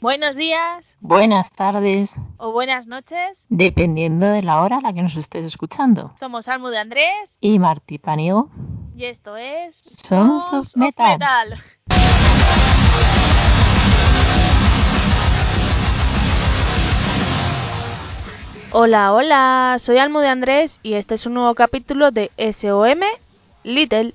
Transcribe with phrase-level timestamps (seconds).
[0.00, 3.46] Buenos días Buenas tardes, o buenas noches.
[3.48, 6.12] dependiendo de la hora a la que nos estés escuchando.
[6.18, 8.50] Somos Almu de Andrés Y Martí Paniego,
[8.94, 11.18] y esto es Sons of Metal.
[11.18, 11.58] Metal.
[18.72, 23.00] Hola, hola, soy Almu de Andrés y este es un nuevo capítulo de SOM
[23.64, 24.12] Little.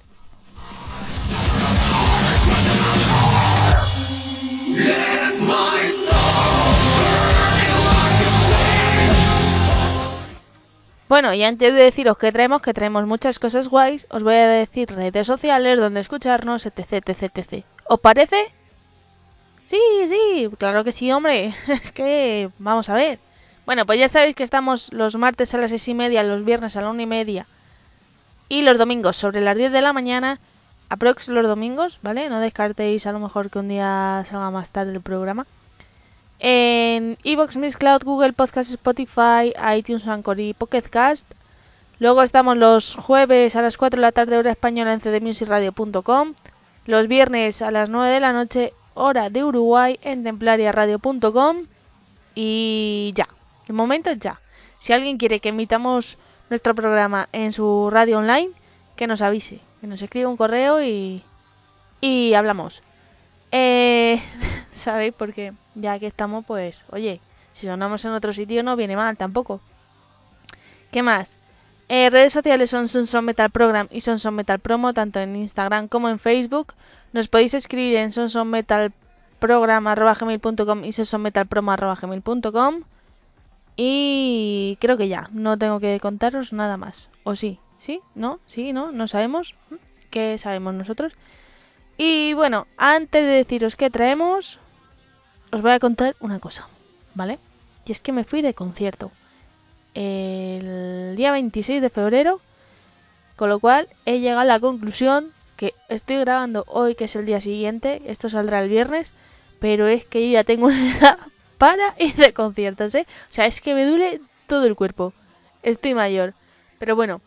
[11.11, 14.47] Bueno, y antes de deciros que traemos, que traemos muchas cosas guays, os voy a
[14.47, 17.65] decir redes sociales donde escucharnos, etc, etc, etc.
[17.83, 18.45] ¿Os parece?
[19.65, 21.53] Sí, sí, claro que sí, hombre.
[21.67, 23.19] Es que, vamos a ver.
[23.65, 26.77] Bueno, pues ya sabéis que estamos los martes a las seis y media, los viernes
[26.77, 27.45] a la una y media
[28.47, 30.39] y los domingos sobre las 10 de la mañana.
[30.87, 32.29] Aprox los domingos, ¿vale?
[32.29, 35.45] No descartéis a lo mejor que un día salga más tarde el programa.
[36.43, 41.31] En Evox, Cloud, Google Podcast, Spotify, iTunes, Anchor y Pocket Cast.
[41.99, 46.33] Luego estamos los jueves a las 4 de la tarde, hora española en cdmusicradio.com.
[46.87, 51.67] Los viernes a las 9 de la noche, hora de Uruguay, en templariaradio.com.
[52.33, 53.29] Y ya,
[53.67, 54.41] de momento ya.
[54.79, 56.17] Si alguien quiere que emitamos
[56.49, 58.49] nuestro programa en su radio online,
[58.95, 61.23] que nos avise, que nos escriba un correo y,
[62.01, 62.81] y hablamos.
[63.51, 64.19] Eh,
[64.81, 65.13] ¿Sabéis?
[65.15, 67.21] Porque ya que estamos, pues, oye,
[67.51, 69.61] si sonamos en otro sitio no viene mal tampoco.
[70.91, 71.37] ¿Qué más?
[71.87, 76.09] Eh, redes sociales son Sonson Metal Program y Sonson Metal Promo, tanto en Instagram como
[76.09, 76.73] en Facebook.
[77.13, 82.81] Nos podéis escribir en sonsonmetalprogram.com y sonsonmetalpromo.com.
[83.75, 87.11] Y creo que ya, no tengo que contaros nada más.
[87.23, 87.59] ¿O sí?
[87.77, 88.01] ¿Sí?
[88.15, 88.39] ¿No?
[88.47, 88.73] ¿Sí?
[88.73, 88.91] ¿No?
[88.91, 89.53] ¿No sabemos?
[89.69, 89.75] ¿Mm?
[90.09, 91.13] ¿Qué sabemos nosotros?
[91.97, 94.59] Y bueno, antes de deciros qué traemos,
[95.51, 96.67] os voy a contar una cosa,
[97.13, 97.39] ¿vale?
[97.85, 99.11] Y es que me fui de concierto
[99.93, 102.39] el día 26 de febrero,
[103.35, 107.25] con lo cual he llegado a la conclusión que estoy grabando hoy, que es el
[107.25, 109.13] día siguiente, esto saldrá el viernes,
[109.59, 111.19] pero es que yo ya tengo una edad
[111.57, 113.05] para ir de conciertos, ¿eh?
[113.29, 115.13] O sea, es que me duele todo el cuerpo.
[115.61, 116.33] Estoy mayor.
[116.79, 117.21] Pero bueno,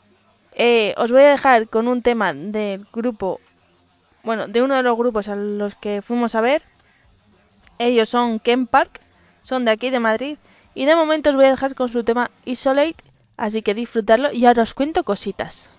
[0.57, 3.41] eh, os voy a dejar con un tema del grupo,
[4.25, 6.63] bueno, de uno de los grupos a los que fuimos a ver.
[7.79, 9.01] Ellos son Ken Park,
[9.43, 10.39] son de aquí de Madrid.
[10.75, 12.97] Y de momento os voy a dejar con su tema Isolate,
[13.37, 15.71] así que disfrutarlo y ahora os cuento cositas.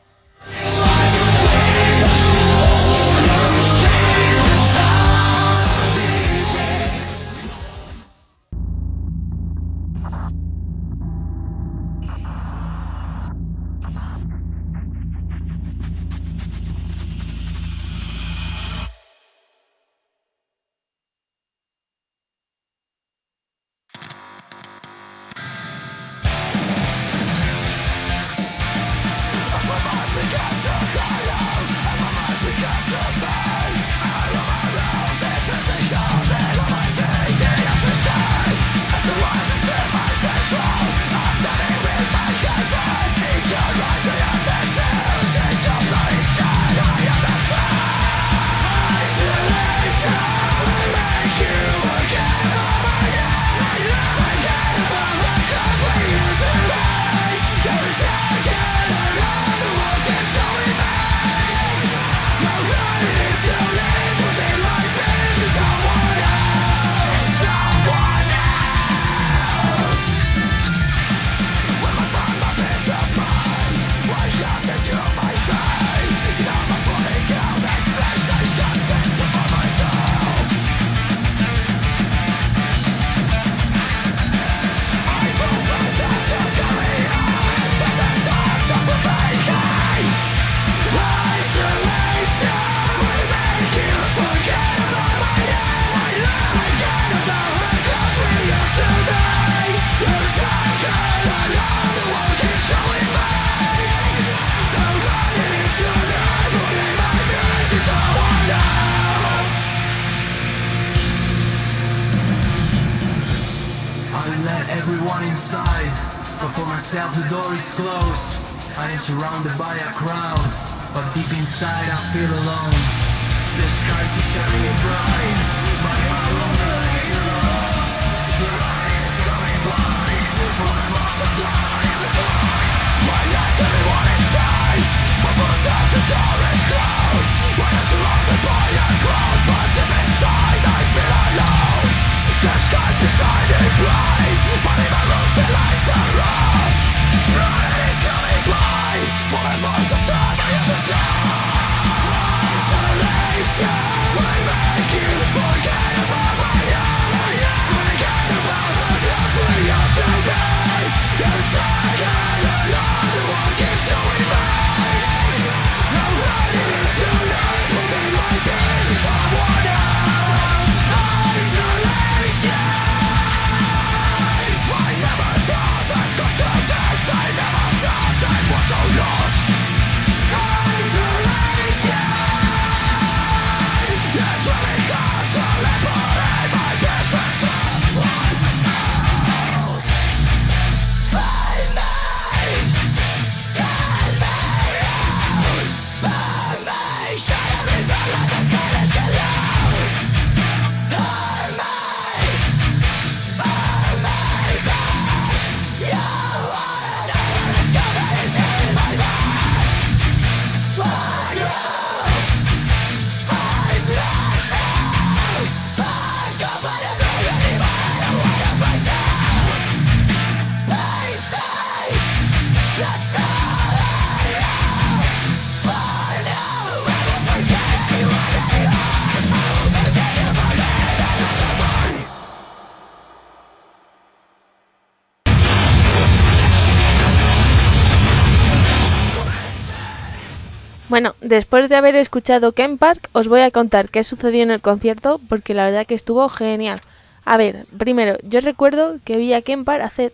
[240.95, 244.61] Bueno, después de haber escuchado Ken Park, os voy a contar qué sucedió en el
[244.61, 246.79] concierto, porque la verdad que estuvo genial.
[247.25, 250.13] A ver, primero, yo recuerdo que vi a Ken Park hace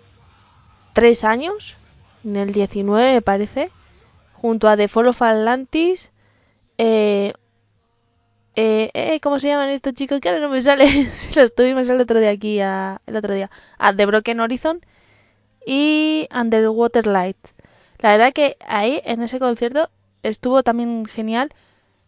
[0.94, 1.78] tres años,
[2.26, 3.72] en el 19 me parece,
[4.34, 6.12] junto a The Fall of Atlantis,
[6.78, 7.34] eh,
[8.56, 10.20] eh, eh, ¿cómo se llaman estos chicos?
[10.20, 13.34] Que ahora no me sale, si los tuvimos el otro día aquí, a- el otro
[13.34, 14.82] día, a The Broken Horizon
[15.66, 17.38] y Underwater Light.
[18.00, 19.90] La verdad que ahí, en ese concierto,
[20.24, 21.54] estuvo también genial.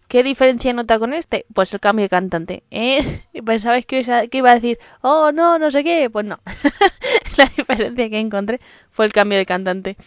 [0.10, 1.46] ¿Qué diferencia nota con este?
[1.54, 2.64] Pues el cambio de cantante.
[2.72, 3.24] ¿eh?
[3.46, 4.02] Pensabais que,
[4.34, 6.10] iba- a decir, oh no, no sé qué.
[6.10, 6.40] Pues no.
[7.38, 8.62] la diferencia que encontré
[8.92, 9.98] fue el cambio de cantante.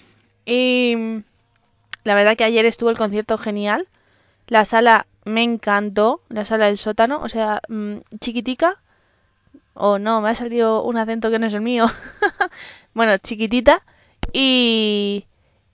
[0.46, 0.96] Y
[2.04, 3.88] la verdad que ayer estuvo el concierto genial.
[4.48, 8.80] La sala me encantó, la sala del sótano, o sea, mm, chiquitica.
[9.74, 11.86] Oh no, me ha salido un acento que no es el mío.
[12.94, 13.82] bueno, chiquitita.
[14.32, 15.26] Y,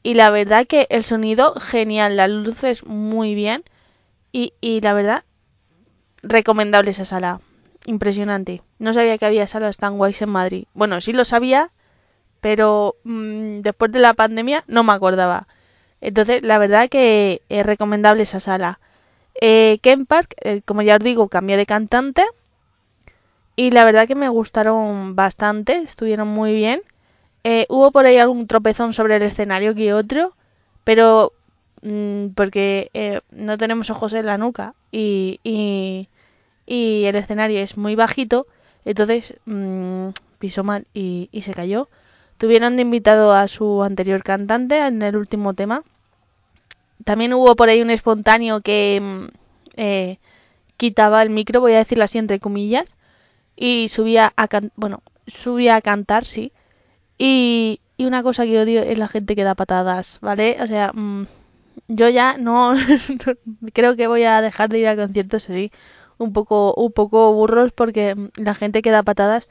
[0.03, 3.65] y la verdad que el sonido genial, las luces muy bien.
[4.33, 5.25] Y, y la verdad,
[6.23, 7.41] recomendable esa sala.
[7.87, 8.63] Impresionante.
[8.79, 10.65] No sabía que había salas tan guays en Madrid.
[10.75, 11.71] Bueno, sí lo sabía,
[12.41, 15.49] pero mm, después de la pandemia no me acordaba.
[16.01, 18.81] Entonces, la verdad que es recomendable esa sala.
[19.41, 22.25] Eh, Ken Park, eh, como ya os digo, cambió de cantante.
[23.57, 26.83] Y la verdad que me gustaron bastante, estuvieron muy bien.
[27.45, 30.35] Eh, hubo por ahí algún tropezón sobre el escenario que otro,
[30.85, 31.33] pero
[31.83, 36.09] mm, porque eh, no tenemos ojos en la nuca y, y,
[36.67, 38.47] y el escenario es muy bajito,
[38.85, 40.09] entonces mm,
[40.39, 41.89] pisó mal y, y se cayó.
[42.39, 45.85] Tuvieron de invitado a su anterior cantante en el último tema.
[47.05, 49.25] También hubo por ahí un espontáneo que mm,
[49.77, 50.19] eh,
[50.77, 52.97] quitaba el micro, voy a decirlo así entre comillas,
[53.57, 56.53] y subía a can- bueno, subía a cantar, sí.
[57.25, 60.57] Y, una cosa que odio es la gente que da patadas, ¿vale?
[60.61, 61.29] O sea, mm,
[61.87, 62.75] yo ya no
[63.73, 65.71] creo que voy a dejar de ir a conciertos así
[66.19, 69.49] un poco un poco burros porque mm, la gente que da patadas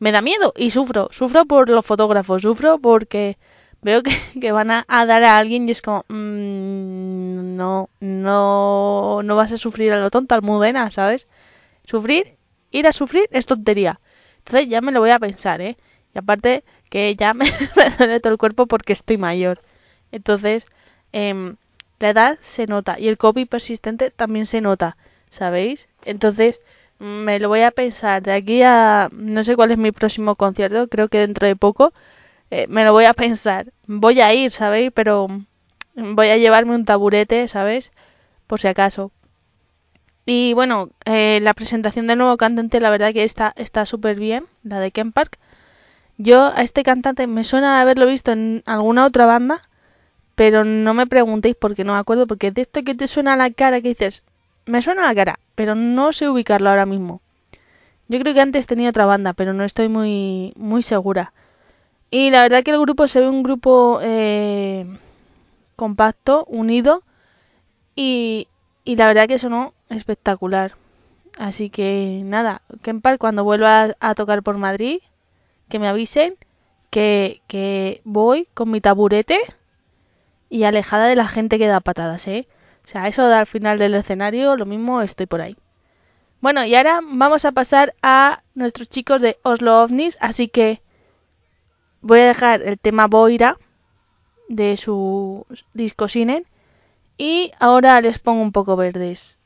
[0.00, 3.38] me da miedo y sufro, sufro por los fotógrafos, sufro porque
[3.80, 9.36] veo que, van a, a dar a alguien y es como mm, no, no, no
[9.36, 11.26] vas a sufrir a lo tonto, almudena, ¿sabes?
[11.84, 12.36] Sufrir,
[12.70, 14.00] ir a sufrir es tontería.
[14.38, 15.78] Entonces ya me lo voy a pensar, ¿eh?
[16.14, 17.46] Y aparte que ya me,
[17.98, 19.60] duele todo el cuerpo porque estoy mayor.
[20.12, 20.68] Entonces,
[21.12, 21.56] em,
[21.98, 24.96] la edad se nota y el COVID persistente también se nota,
[25.28, 25.88] ¿sabéis?
[26.04, 26.60] Entonces,
[27.00, 28.22] me lo voy a pensar.
[28.22, 29.08] De aquí a...
[29.12, 31.92] No sé cuál es mi próximo concierto, creo que dentro de poco.
[32.50, 33.72] eh, me lo voy a pensar.
[33.86, 34.92] Voy a ir, ¿sabéis?
[34.94, 35.28] Pero
[35.96, 37.92] voy a llevarme un taburete, ¿sabes?
[38.48, 39.12] Por si acaso.
[40.26, 44.46] Y bueno, eh, la presentación del nuevo cantante, la verdad que está está súper bien,
[44.62, 45.38] la de Ken Park.
[46.18, 49.68] Yo a este cantante me suena de haberlo visto en alguna otra banda,
[50.34, 53.36] pero no me preguntéis porque no me acuerdo, porque de esto que te suena a
[53.36, 54.24] la cara que dices,
[54.66, 57.20] me suena la cara, pero no sé ubicarlo ahora mismo.
[58.08, 61.32] Yo creo que antes tenía otra banda, pero no estoy muy, muy segura.
[62.10, 64.86] Y la verdad que el grupo se ve un grupo eh,
[65.76, 67.02] compacto, unido,
[67.96, 68.48] y,
[68.84, 70.74] y la verdad que sonó espectacular.
[71.38, 75.00] Así que nada, Kempar cuando vuelva a tocar por Madrid,
[75.68, 76.36] que me avisen
[76.90, 79.40] que, que voy con mi taburete
[80.48, 82.46] y alejada de la gente que da patadas, ¿eh?
[82.84, 85.56] O sea, eso al final del escenario, lo mismo estoy por ahí.
[86.40, 90.82] Bueno, y ahora vamos a pasar a nuestros chicos de Oslo OVNIs, así que
[92.02, 93.58] voy a dejar el tema Boira
[94.48, 96.46] de su disco Sinen
[97.16, 99.38] y ahora les pongo un poco verdes.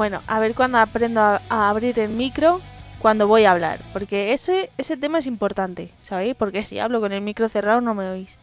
[0.00, 2.64] Bueno, a ver cuando aprendo a, abrir el micro
[2.96, 6.34] cuando voy a hablar, porque ese, ese tema es importante, ¿sabéis?
[6.36, 8.38] Porque si hablo con el micro cerrado no me oís.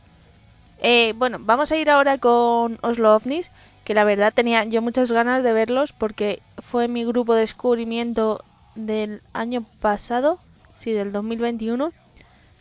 [0.77, 3.51] Eh, bueno, vamos a ir ahora con Oslo OVNIs,
[3.85, 8.45] que la verdad tenía yo muchas ganas de verlos porque fue mi grupo de descubrimiento
[8.75, 10.39] del año pasado,
[10.75, 11.93] sí, del 2021.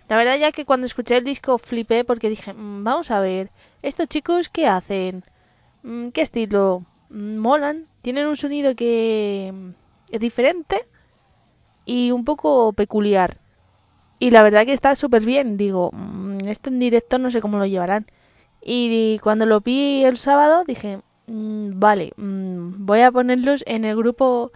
[0.08, 3.52] La verdad ya que cuando escuché el disco flipé porque dije, "Mm, vamos a ver,
[3.82, 5.24] estos chicos qué hacen,
[5.82, 9.70] Mm, qué estilo, molan, tienen un sonido que mm,
[10.12, 10.86] es diferente
[11.84, 13.38] y un poco peculiar.
[14.20, 15.56] Y la verdad que está súper bien.
[15.58, 18.06] Digo, "Mm, esto en directo no sé cómo lo llevarán.
[18.62, 24.52] Y cuando lo vi el sábado dije, "Mm, vale, voy a ponerlos en el grupo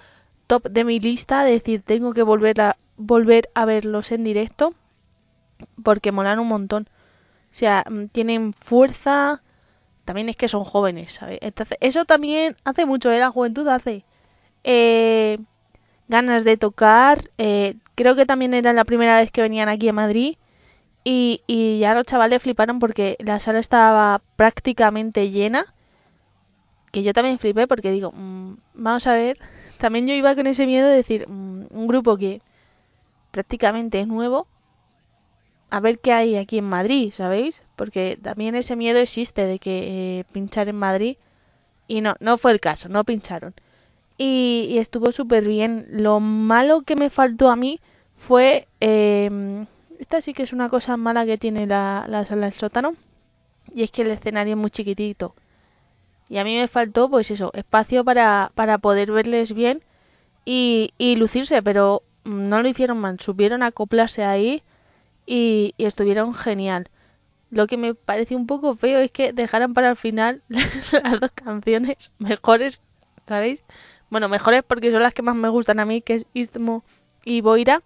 [0.49, 1.49] top de mi lista.
[1.49, 4.75] Es decir, tengo que volver a, volver a verlos en directo
[5.83, 6.89] porque molan un montón.
[7.53, 9.43] O sea, tienen fuerza.
[10.11, 11.39] También es que son jóvenes, ¿sabes?
[11.41, 13.21] Entonces, eso también hace mucho, ¿eh?
[13.21, 14.05] La juventud hace.
[14.65, 15.39] Eh,
[16.09, 17.31] ganas de tocar.
[17.39, 20.37] eh, creo que también era la primera vez que venían aquí a Madrid.
[21.05, 25.73] Y, ya los chavales fliparon porque la sala estaba prácticamente llena.
[26.91, 29.39] Que yo también flipé porque digo, mm, vamos a ver.
[29.79, 32.43] También yo iba con ese miedo de decir, mm, un grupo que
[33.31, 34.49] prácticamente es nuevo.
[35.71, 37.63] A ver qué hay aquí en Madrid, ¿sabéis?
[37.77, 41.17] Porque también ese miedo existe de que eh, pinchar en Madrid.
[41.89, 43.55] Y no, no fue el caso, no pincharon
[44.21, 45.87] y, estuvo súper bien.
[45.91, 47.81] Lo malo que me faltó a mí
[48.17, 48.69] fue...
[48.81, 49.67] eh,
[49.99, 52.95] esta sí que es una cosa mala que tiene la, la sala del sótano.
[53.75, 55.35] Y es que el escenario es muy chiquitito.
[56.29, 59.83] Y a mí me faltó, pues eso, espacio para, para poder verles bien
[60.45, 61.63] y, y lucirse.
[61.63, 63.21] Pero mm, no lo hicieron mal.
[63.21, 64.63] Supieron acoplarse ahí
[65.31, 66.91] y, estuvieron genial.
[67.51, 71.31] Lo que me pareció un poco feo es que dejaran para el final las dos
[71.33, 72.81] canciones mejores,
[73.29, 73.65] ¿sabéis?
[74.11, 76.85] Bueno, mejores porque son las que más me gustan a mí, que es Istmo
[77.25, 77.83] y Boira.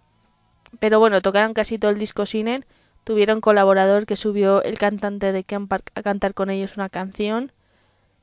[0.79, 2.65] Pero bueno, tocaron casi todo el disco sin él.
[3.03, 7.51] Tuvieron colaborador que subió el cantante de Ken Park a cantar con ellos una canción.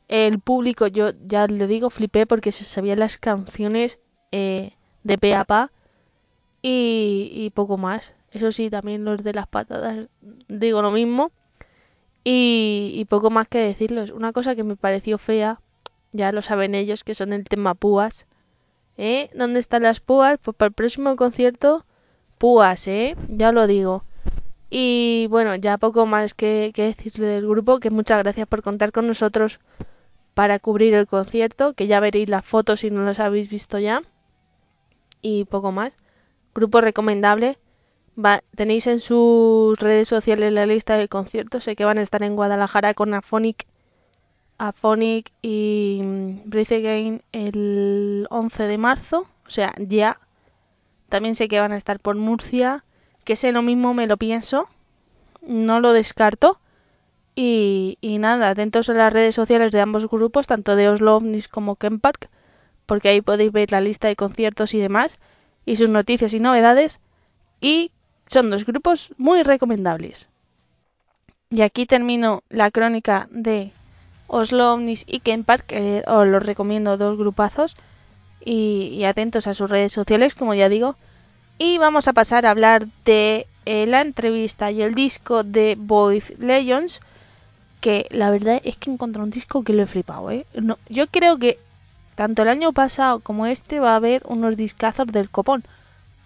[0.08, 4.00] El público, yo ya le digo, flipé porque se sabían las canciones
[4.32, 4.72] eh,
[5.04, 5.70] de pe a pa
[6.60, 8.14] y, y poco más.
[8.32, 10.08] Eso sí, también los de las patadas
[10.48, 11.30] digo lo mismo.
[12.24, 14.10] Y, y poco más que decirles.
[14.10, 15.60] Una cosa que me pareció fea,
[16.12, 18.26] ya lo saben ellos, que son el tema púas.
[18.96, 19.30] ¿Eh?
[19.34, 20.38] ¿Dónde están las púas?
[20.42, 21.84] Pues para el próximo concierto,
[22.38, 23.16] púas, ¿eh?
[23.28, 24.04] Ya lo digo.
[24.70, 28.92] Y bueno, ya poco más que, que decirle del grupo, que muchas gracias por contar
[28.92, 29.60] con nosotros
[30.34, 34.02] para cubrir el concierto, que ya veréis las fotos si no las habéis visto ya.
[35.20, 35.92] Y poco más.
[36.54, 37.58] Grupo recomendable.
[38.16, 41.64] Va, tenéis en sus redes sociales la lista de conciertos.
[41.64, 43.66] Sé que van a estar en Guadalajara con Aphonic,
[44.58, 49.26] Aphonic y mm, Breathe Again el 11 de marzo.
[49.46, 50.20] O sea, ya.
[51.08, 52.84] También sé que van a estar por Murcia.
[53.24, 54.68] Que sé lo mismo, me lo pienso.
[55.40, 56.58] No lo descarto.
[57.34, 61.48] Y, y nada, atentos a las redes sociales de ambos grupos, tanto de Oslo OVNIs
[61.48, 62.28] como Ken Park,
[62.84, 65.18] porque ahí podéis ver la lista de conciertos y demás,
[65.64, 67.00] y sus noticias y novedades.
[67.60, 67.90] Y
[68.32, 70.28] son dos grupos muy recomendables.
[71.50, 73.72] Y aquí termino la crónica de
[74.26, 75.74] Oslo OVNIs y Ken Park,
[76.06, 77.76] os los recomiendo dos grupazos.
[78.44, 80.96] Y, y atentos a sus redes sociales, como ya digo.
[81.58, 86.24] Y vamos a pasar a hablar de eh, la entrevista y el disco de Void
[86.38, 87.00] Legends.
[87.80, 90.46] Que la verdad es que encontré un disco que lo he flipado, ¿eh?
[90.54, 91.58] No, yo creo que
[92.14, 95.64] tanto el año pasado como este va a haber unos discazos del copón.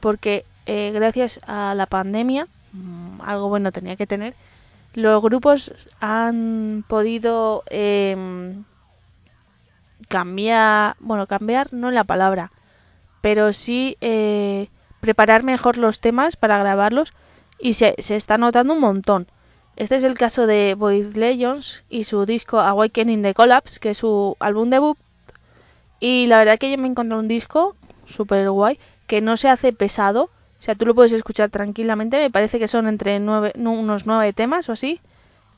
[0.00, 4.34] Porque eh, gracias a la pandemia, mmm, algo bueno tenía que tener,
[4.94, 8.54] los grupos han podido eh,
[10.08, 12.52] cambiar, bueno, cambiar no la palabra,
[13.20, 14.68] pero sí eh,
[15.00, 17.12] preparar mejor los temas para grabarlos
[17.58, 19.26] y se, se, está notando un montón.
[19.76, 23.98] Este es el caso de Void Legends y su disco Awakening the Collapse, que es
[23.98, 24.96] su álbum debut.
[26.00, 27.76] Y la verdad que yo me encontré un disco
[28.06, 30.30] super guay que no se hace pesado.
[30.58, 32.18] O sea, tú lo puedes escuchar tranquilamente.
[32.18, 35.00] Me parece que son entre unos nueve temas o así.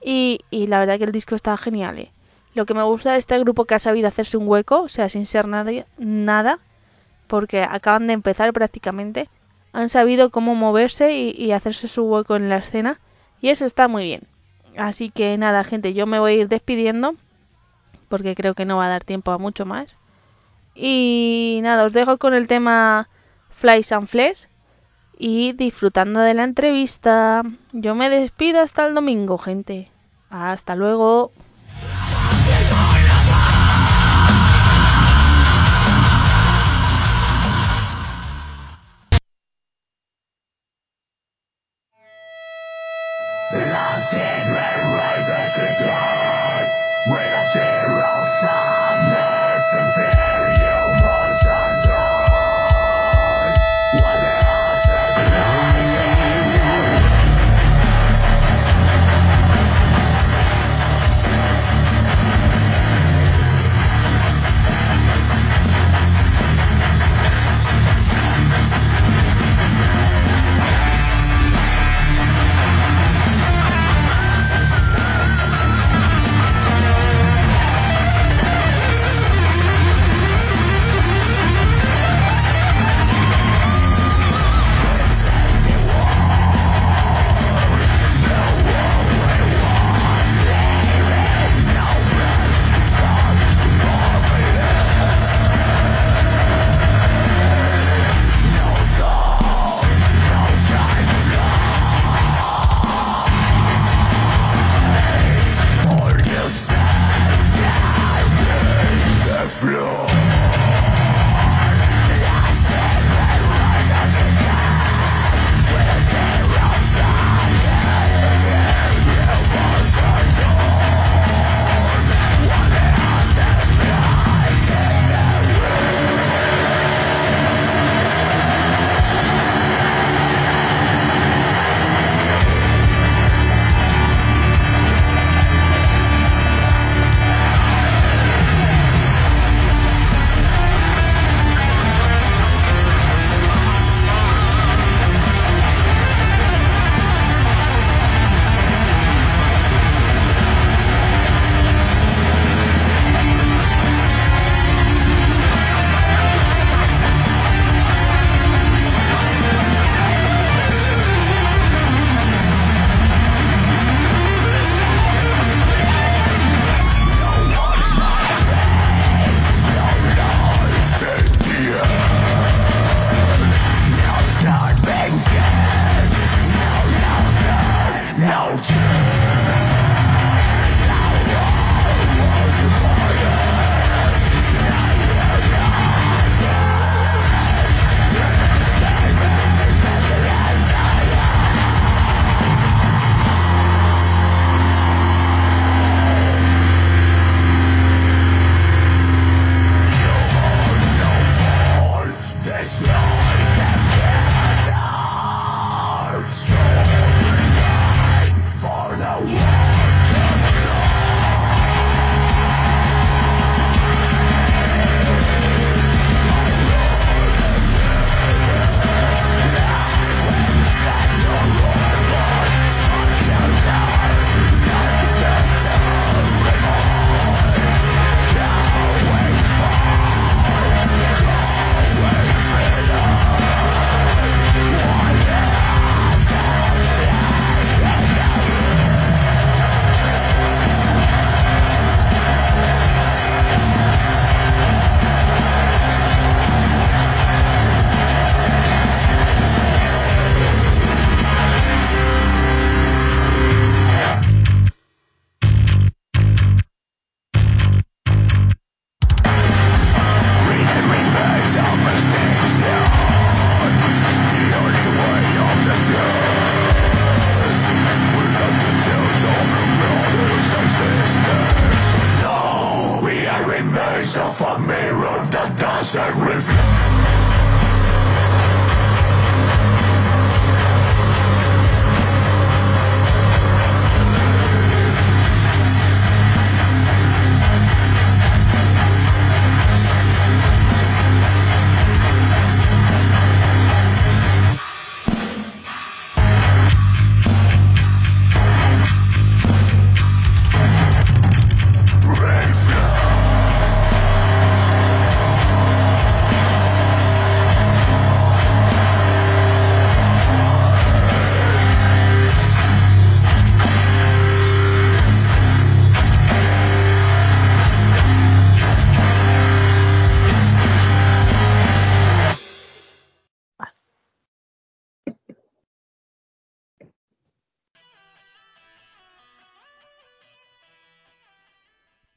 [0.00, 1.98] Y, la verdad que el disco está genial.
[1.98, 2.12] ¿eh?
[2.54, 5.08] Lo que me gusta de este grupo que ha sabido hacerse un hueco, o sea,
[5.08, 6.58] sin ser nada,
[7.26, 9.28] porque acaban de empezar prácticamente,
[9.72, 13.00] han sabido cómo moverse y, y hacerse su hueco en la escena.
[13.40, 14.22] Y eso está muy bien.
[14.76, 17.14] Así que nada, gente, yo me voy a ir despidiendo,
[18.08, 19.98] porque creo que no va a dar tiempo a mucho más.
[20.74, 23.08] Y nada, os dejo con el tema
[23.50, 24.46] Flies and Flesh
[25.18, 27.42] y disfrutando de la entrevista.
[27.72, 29.90] Yo me despido hasta el domingo, gente.
[30.30, 31.32] Hasta luego.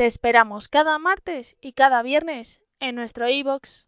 [0.00, 3.86] Te esperamos cada martes y cada viernes en nuestro iBox.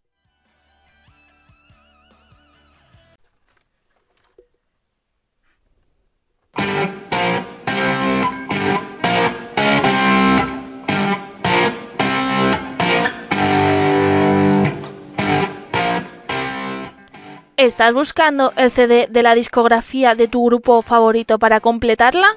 [17.57, 22.37] ¿Estás buscando el CD de la discografía de tu grupo favorito para completarla?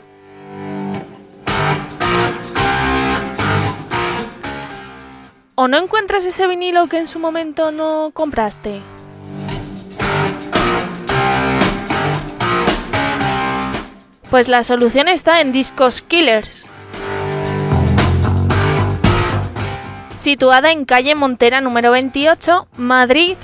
[5.57, 8.81] ¿O no encuentras ese vinilo que en su momento no compraste?
[14.29, 16.65] Pues la solución está en Discos Killers.
[20.13, 23.37] Situada en calle Montera número 28, Madrid.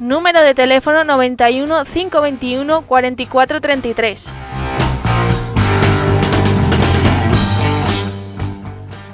[0.00, 4.32] Número de teléfono 91 521 4433.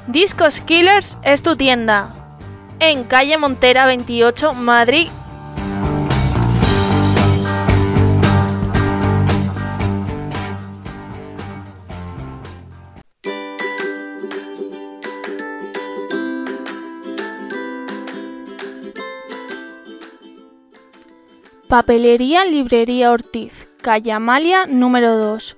[0.09, 2.15] Discos Killers es tu tienda.
[2.81, 5.09] En calle Montera 28, Madrid.
[21.69, 25.58] Papelería Librería Ortiz, calle Amalia número 2.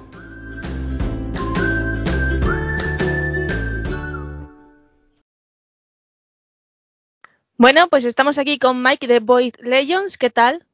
[7.61, 10.17] Bueno, pues estamos aquí con Mike de Void Legends.
[10.17, 10.65] ¿Qué tal?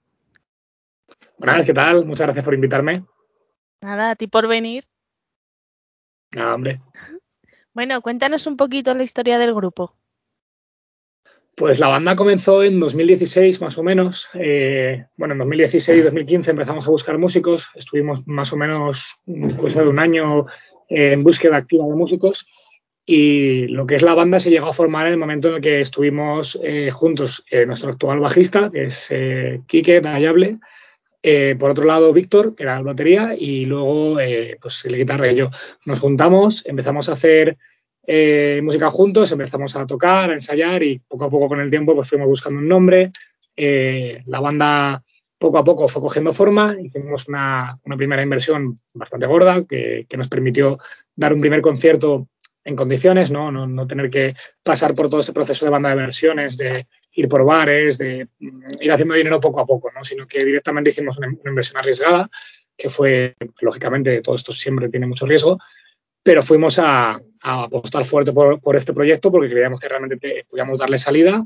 [1.37, 2.05] Buenas, ¿qué tal?
[2.05, 3.03] Muchas gracias por invitarme.
[3.81, 4.85] Nada, a ti por venir.
[6.31, 6.79] Nada, hombre.
[7.73, 9.97] Bueno, cuéntanos un poquito la historia del grupo.
[11.55, 14.29] Pues la banda comenzó en 2016 más o menos.
[14.35, 17.67] Eh, bueno, en 2016-2015 empezamos a buscar músicos.
[17.75, 19.19] Estuvimos más o menos
[19.59, 20.45] cosa de un año
[20.87, 22.47] en búsqueda activa de músicos.
[23.09, 25.61] Y lo que es la banda se llegó a formar en el momento en el
[25.61, 30.01] que estuvimos eh, juntos eh, nuestro actual bajista, que es eh, Quique
[31.23, 35.31] eh, por otro lado Víctor, que era la batería, y luego eh, pues la guitarra
[35.31, 35.49] y yo.
[35.85, 37.57] Nos juntamos, empezamos a hacer
[38.05, 41.95] eh, música juntos, empezamos a tocar, a ensayar y poco a poco con el tiempo
[41.95, 43.11] pues fuimos buscando un nombre.
[43.55, 45.01] La banda
[45.37, 50.17] poco a poco fue cogiendo forma, hicimos una, una primera inversión bastante gorda que, que
[50.17, 50.77] nos permitió
[51.15, 52.27] dar un primer concierto
[52.67, 53.49] en condiciones, ¿no?
[53.49, 57.29] No, no tener que pasar por todo ese proceso de banda de versiones, de ir
[57.29, 60.03] por bares, de mm, ir haciendo dinero poco a poco, ¿no?
[60.03, 62.29] sino que directamente hicimos una, una inversión arriesgada,
[62.77, 65.57] que fue, lógicamente, todo esto siempre tiene mucho riesgo,
[66.21, 70.45] pero fuimos a, a apostar fuerte por, por, este proyecto porque creíamos que realmente te,
[70.49, 71.45] podíamos darle salida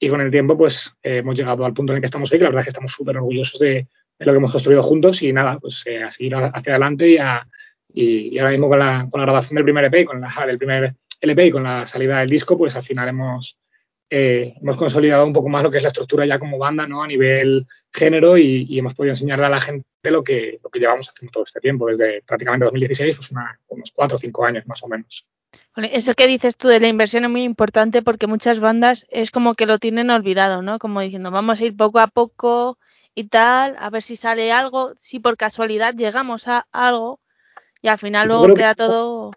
[0.00, 2.38] y con el tiempo pues eh, hemos llegado al punto en el que estamos hoy,
[2.38, 3.86] que la verdad es que estamos súper orgullosos de,
[4.18, 7.18] de, lo que hemos construido juntos y nada, pues eh, a seguir hacia adelante y
[7.18, 7.46] a,
[7.92, 10.94] y, y, ahora mismo con la, con la, grabación del primer EP, con la primer
[11.20, 13.58] LP y con la salida del disco, pues al final hemos,
[14.10, 17.02] eh, hemos consolidado un poco más lo que es la estructura ya como banda, ¿no?
[17.02, 20.80] A nivel género y, y hemos podido enseñarle a la gente lo que, lo que
[20.80, 23.30] llevamos haciendo todo este tiempo, desde prácticamente 2016, pues
[23.68, 25.24] unos cuatro o cinco años más o menos.
[25.76, 29.54] Eso que dices tú de la inversión es muy importante porque muchas bandas es como
[29.54, 30.78] que lo tienen olvidado, ¿no?
[30.78, 32.78] Como diciendo, vamos a ir poco a poco
[33.14, 37.20] y tal, a ver si sale algo, si por casualidad llegamos a algo,
[37.82, 39.32] y al final luego queda todo.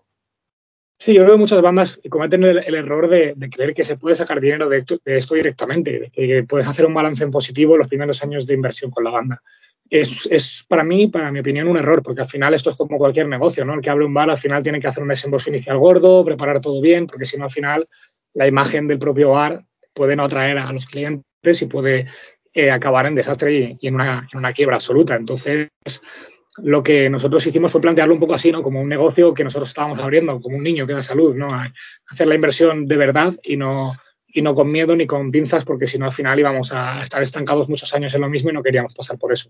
[0.97, 3.97] Sí, yo creo que muchas bandas cometen el, el error de, de, creer que se
[3.97, 7.31] puede sacar dinero de esto, de esto directamente, de que puedes hacer un balance en
[7.31, 9.41] positivo los primeros años de inversión con la banda.
[9.89, 12.97] Es, es, para mí, para mi opinión, un error, porque al final esto es como
[12.97, 13.73] cualquier negocio, ¿no?
[13.73, 16.62] El que abre un bar al final tiene que hacer un desembolso inicial gordo, preparar
[16.62, 17.88] todo bien, porque si no al final
[18.34, 22.08] la imagen del propio bar puede no atraer a los clientes y puede
[22.53, 25.15] eh, acabar en desastre y, y en, una, en una quiebra absoluta.
[25.15, 25.69] Entonces,
[26.58, 28.62] lo que nosotros hicimos fue plantearlo un poco así, ¿no?
[28.62, 31.48] Como un negocio que nosotros estábamos abriendo, como un niño que da salud, ¿no?
[32.10, 33.94] Hacer la inversión de verdad y no,
[34.28, 37.22] y no con miedo ni con pinzas, porque si no al final íbamos a estar
[37.22, 39.50] estancados muchos años en lo mismo y no queríamos pasar por eso.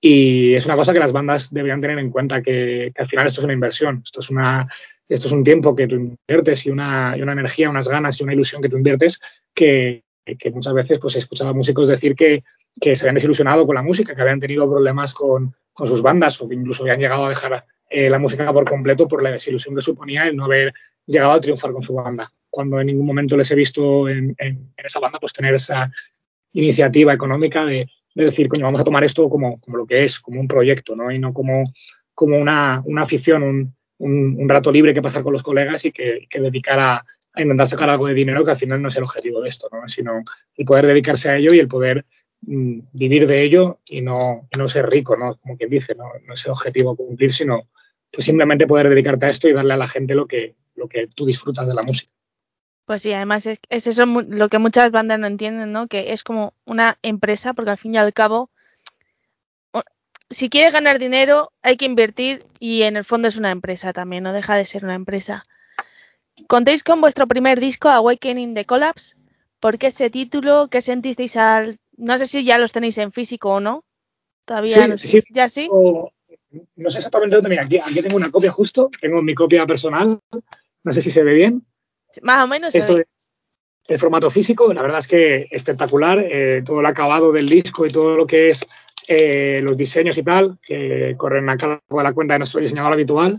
[0.00, 3.26] Y es una cosa que las bandas deberían tener en cuenta, que, que al final
[3.26, 4.68] esto es una inversión, esto es, una,
[5.08, 8.24] esto es un tiempo que tú inviertes y una, y una energía, unas ganas y
[8.24, 9.20] una ilusión que tú inviertes
[9.54, 12.42] que, que muchas veces pues he escuchado a músicos decir que,
[12.80, 16.40] que se habían desilusionado con la música, que habían tenido problemas con, con sus bandas
[16.40, 19.74] o que incluso habían llegado a dejar eh, la música por completo por la desilusión
[19.74, 20.72] que suponía el no haber
[21.06, 22.32] llegado a triunfar con su banda.
[22.48, 25.90] Cuando en ningún momento les he visto en, en, en esa banda pues tener esa
[26.52, 30.20] iniciativa económica de, de, decir, coño, vamos a tomar esto como, como lo que es,
[30.20, 31.10] como un proyecto, ¿no?
[31.10, 31.64] Y no como,
[32.14, 35.92] como una, una afición, un, un, un, rato libre que pasar con los colegas y
[35.92, 37.04] que, que dedicar a,
[37.34, 39.68] a, intentar sacar algo de dinero, que al final no es el objetivo de esto,
[39.72, 39.88] ¿no?
[39.88, 40.22] Sino
[40.56, 42.04] el poder dedicarse a ello y el poder
[42.42, 45.36] vivir de ello y no, no ser rico, ¿no?
[45.36, 46.04] Como quien dice, ¿no?
[46.26, 47.68] No es el objetivo cumplir, sino
[48.10, 51.06] pues simplemente poder dedicarte a esto y darle a la gente lo que, lo que
[51.06, 52.12] tú disfrutas de la música.
[52.84, 55.86] Pues sí, además es, es, eso lo que muchas bandas no entienden, ¿no?
[55.86, 58.50] Que es como una empresa, porque al fin y al cabo,
[60.32, 64.24] si quieres ganar dinero, hay que invertir y en el fondo es una empresa también,
[64.24, 65.44] no deja de ser una empresa.
[66.48, 69.16] Contéis con vuestro primer disco, Awakening the Collapse.
[69.60, 70.68] ¿Por qué ese título?
[70.68, 71.78] ¿Qué sentisteis al.?
[71.96, 73.84] No sé si ya los tenéis en físico o no.
[74.44, 75.08] Todavía sí, no sé.
[75.08, 75.20] sí.
[75.30, 75.68] ¿Ya sí?
[75.70, 76.10] O,
[76.76, 77.50] no sé exactamente dónde.
[77.50, 78.90] Mira, aquí, aquí tengo una copia justo.
[79.00, 80.20] Tengo mi copia personal.
[80.84, 81.64] No sé si se ve bien.
[82.22, 82.74] Más o menos.
[82.74, 83.34] Esto es
[83.88, 87.90] el formato físico, la verdad es que espectacular, eh, todo el acabado del disco y
[87.90, 88.64] todo lo que es
[89.08, 92.92] eh, los diseños y tal, que corren a cargo de la cuenta de nuestro diseñador
[92.92, 93.38] habitual.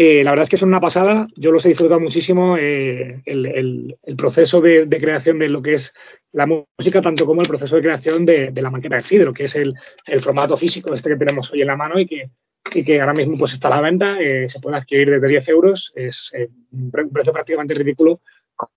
[0.00, 4.16] Eh, la verdad es que son una pasada, yo los he disfrutado muchísimo, el, el,
[4.16, 5.92] proceso de, creación de lo que es
[6.30, 9.56] la música, tanto como el proceso de creación de, la maqueta de lo que es
[9.56, 9.74] el,
[10.20, 13.66] formato físico este que tenemos hoy en la mano y que, ahora mismo pues está
[13.66, 16.30] a la venta, se puede adquirir desde 10 euros, es
[16.70, 18.20] un precio prácticamente ridículo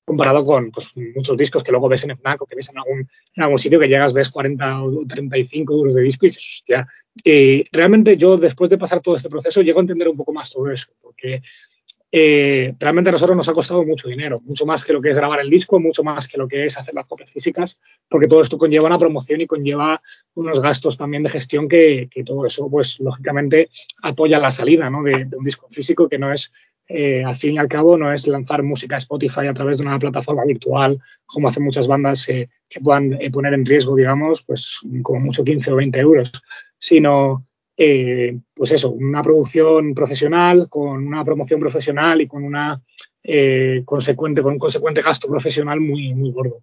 [0.05, 2.77] comparado con pues, muchos discos que luego ves en FNAC o que ves en
[3.41, 6.85] algún, sitio que llegas, ves 40 o 35 euros de disco y dices, hostia.
[7.23, 10.51] Y realmente yo, después de pasar todo este proceso, llego a entender un poco más
[10.51, 11.41] todo eso, porque
[12.13, 15.15] eh, realmente a nosotros nos ha costado mucho dinero, mucho más que lo que es
[15.15, 18.41] grabar el disco, mucho más que lo que es hacer las copias físicas, porque todo
[18.41, 20.01] esto conlleva una promoción y conlleva
[20.33, 23.69] unos gastos también de gestión que, todo eso, pues lógicamente
[24.03, 26.51] apoya la salida de un disco físico que no es
[26.93, 29.85] eh, al fin y al cabo no es lanzar música a Spotify a través de
[29.85, 34.43] una plataforma virtual, como hacen muchas bandas eh, que puedan eh, poner en riesgo, digamos,
[34.43, 36.31] pues como mucho 15 o 20 euros,
[36.77, 42.81] sino, pues eso, una producción profesional, con una promoción profesional y con una
[43.85, 46.61] consecuente, con un consecuente gasto profesional muy, muy gordo.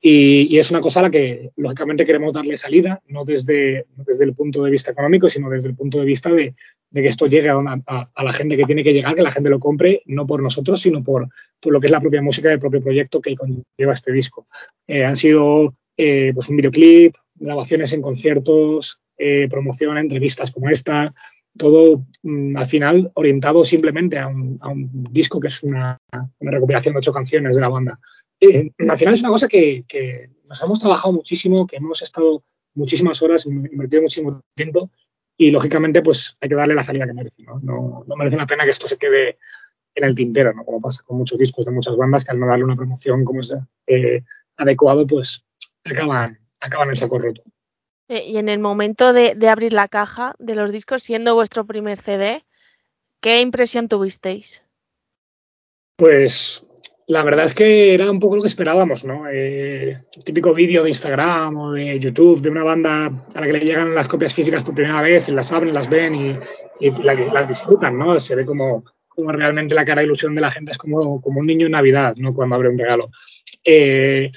[0.00, 4.34] Y, es una cosa a la que, lógicamente, queremos darle salida, no desde, desde el
[4.34, 6.54] punto de vista económico, sino desde el punto de vista de,
[6.92, 9.50] que esto llegue a, una, a, la gente que tiene que llegar, que la gente
[9.50, 11.28] lo compre, no por nosotros, sino por,
[11.60, 14.46] por lo que es la propia música del propio proyecto que conlleva este disco.
[14.86, 21.12] Eh, han sido eh, pues un videoclip, grabaciones en conciertos, eh, promoción, entrevistas como esta,
[21.56, 25.98] todo mmm, al final orientado simplemente a un, a un disco que es una,
[26.38, 27.98] una, recopilación de ocho canciones de la banda.
[28.40, 32.42] Eh, al final es una cosa que, que, nos hemos trabajado muchísimo, que hemos estado
[32.74, 34.90] muchísimas horas, invertido muchísimo tiempo
[35.36, 37.42] y lógicamente pues hay que darle la salida que merece.
[37.42, 37.58] ¿no?
[37.62, 39.38] No, no merece la pena que esto se quede
[39.94, 40.64] en el tintero, ¿no?
[40.64, 43.40] como pasa con muchos discos de muchas bandas que al no darle una promoción como
[43.40, 43.54] es
[43.86, 44.22] eh,
[44.56, 45.44] adecuado pues
[45.84, 47.42] acaban, acaban en saco roto.
[48.08, 51.66] Eh, y en el momento de, de, abrir la caja de los discos, siendo vuestro
[51.66, 52.44] primer CD,
[53.20, 54.64] ¿qué impresión tuvisteis?
[55.96, 56.64] Pues
[57.08, 59.26] la verdad es que era un poco lo que esperábamos, ¿no?
[59.32, 63.54] Eh, el típico vídeo de Instagram o de YouTube de una banda a la que
[63.54, 66.38] le llegan las copias físicas por primera vez, las abren, las ven y,
[66.80, 68.20] y la, las disfrutan, ¿no?
[68.20, 71.40] Se ve como, como, realmente la cara de ilusión de la gente es como, como
[71.40, 72.34] un niño en Navidad, ¿no?
[72.34, 73.08] Cuando abre un regalo.
[73.64, 74.30] Eh,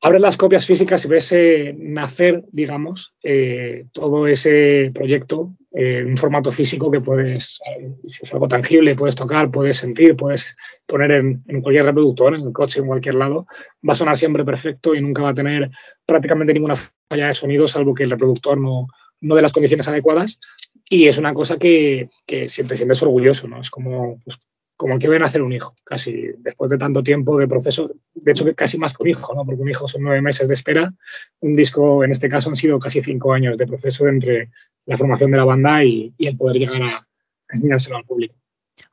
[0.00, 6.08] abres las copias físicas y ves eh, nacer, digamos, eh, todo ese proyecto eh, en
[6.08, 10.56] un formato físico que puedes, eh, si es algo tangible, puedes tocar, puedes sentir, puedes
[10.86, 13.46] poner en, cualquier reproductor, en el coche, en cualquier lado.
[13.86, 15.70] Va a sonar siempre perfecto y nunca va a tener
[16.06, 18.86] prácticamente ninguna falla de sonido, salvo que el reproductor no,
[19.20, 20.40] no dé las condiciones adecuadas.
[20.88, 23.60] Y es una cosa que, que siempre sientes orgulloso, ¿no?
[23.60, 24.38] Es como, pues,
[24.78, 28.30] como que ven a hacer un hijo, casi después de tanto tiempo de proceso, de
[28.30, 29.44] hecho casi más que un hijo, ¿no?
[29.44, 30.94] porque un hijo son nueve meses de espera,
[31.40, 34.50] un disco en este caso han sido casi cinco años de proceso entre
[34.86, 37.06] la formación de la banda y, y el poder llegar a, a,
[37.48, 38.36] enseñárselo al público.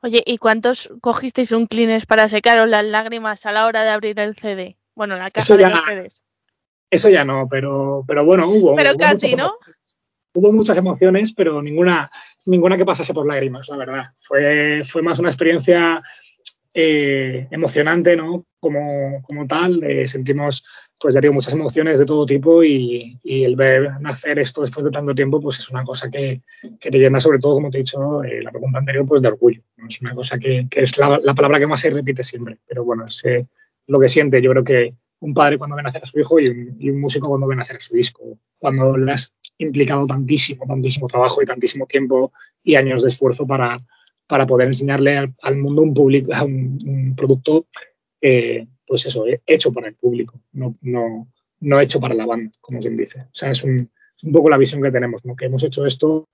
[0.02, 4.18] Oye, ¿y cuántos cogisteis un Kleenex para secaros las lágrimas a la hora de abrir
[4.18, 4.76] el CD?
[4.96, 6.22] Bueno, la caja de los CDs.
[6.90, 8.74] Eso ya no, pero, pero bueno, hubo.
[8.74, 9.54] Pero hubo casi, ¿no?
[10.36, 12.10] Hubo muchas emociones, pero ninguna,
[12.46, 14.04] ninguna que pasase por lágrimas, la verdad.
[14.20, 16.02] Fue, fue más una experiencia
[16.74, 18.46] eh, emocionante, ¿no?
[18.60, 20.64] Como, como tal, eh, sentimos
[21.00, 24.84] pues ya digo, muchas emociones de todo tipo y, y, el ver nacer esto después
[24.84, 26.42] de tanto tiempo, pues es una cosa que,
[26.80, 29.28] que te llena, sobre todo, como te he dicho, eh, la pregunta anterior, pues de
[29.28, 29.62] orgullo.
[29.76, 29.88] ¿no?
[29.88, 32.84] Es una cosa que, que es la, la, palabra que más se repite siempre, pero
[32.84, 33.46] bueno, es eh,
[33.86, 34.40] lo que siente.
[34.40, 37.46] Yo creo que un padre cuando ve nacer a su hijo y un, músico cuando
[37.46, 42.32] ve nacer a su disco, cuando le has implicado tantísimo, tantísimo trabajo y tantísimo tiempo
[42.62, 43.84] y años de esfuerzo para,
[44.26, 47.66] para poder enseñarle al, mundo un, público, un, producto
[48.20, 51.28] eh, pues eso, hecho para el público, no, no,
[51.60, 53.20] no hecho para la banda, como quien dice.
[53.20, 55.34] O sea, es un, es un poco la visión que tenemos, ¿no?
[55.34, 56.28] que hemos hecho esto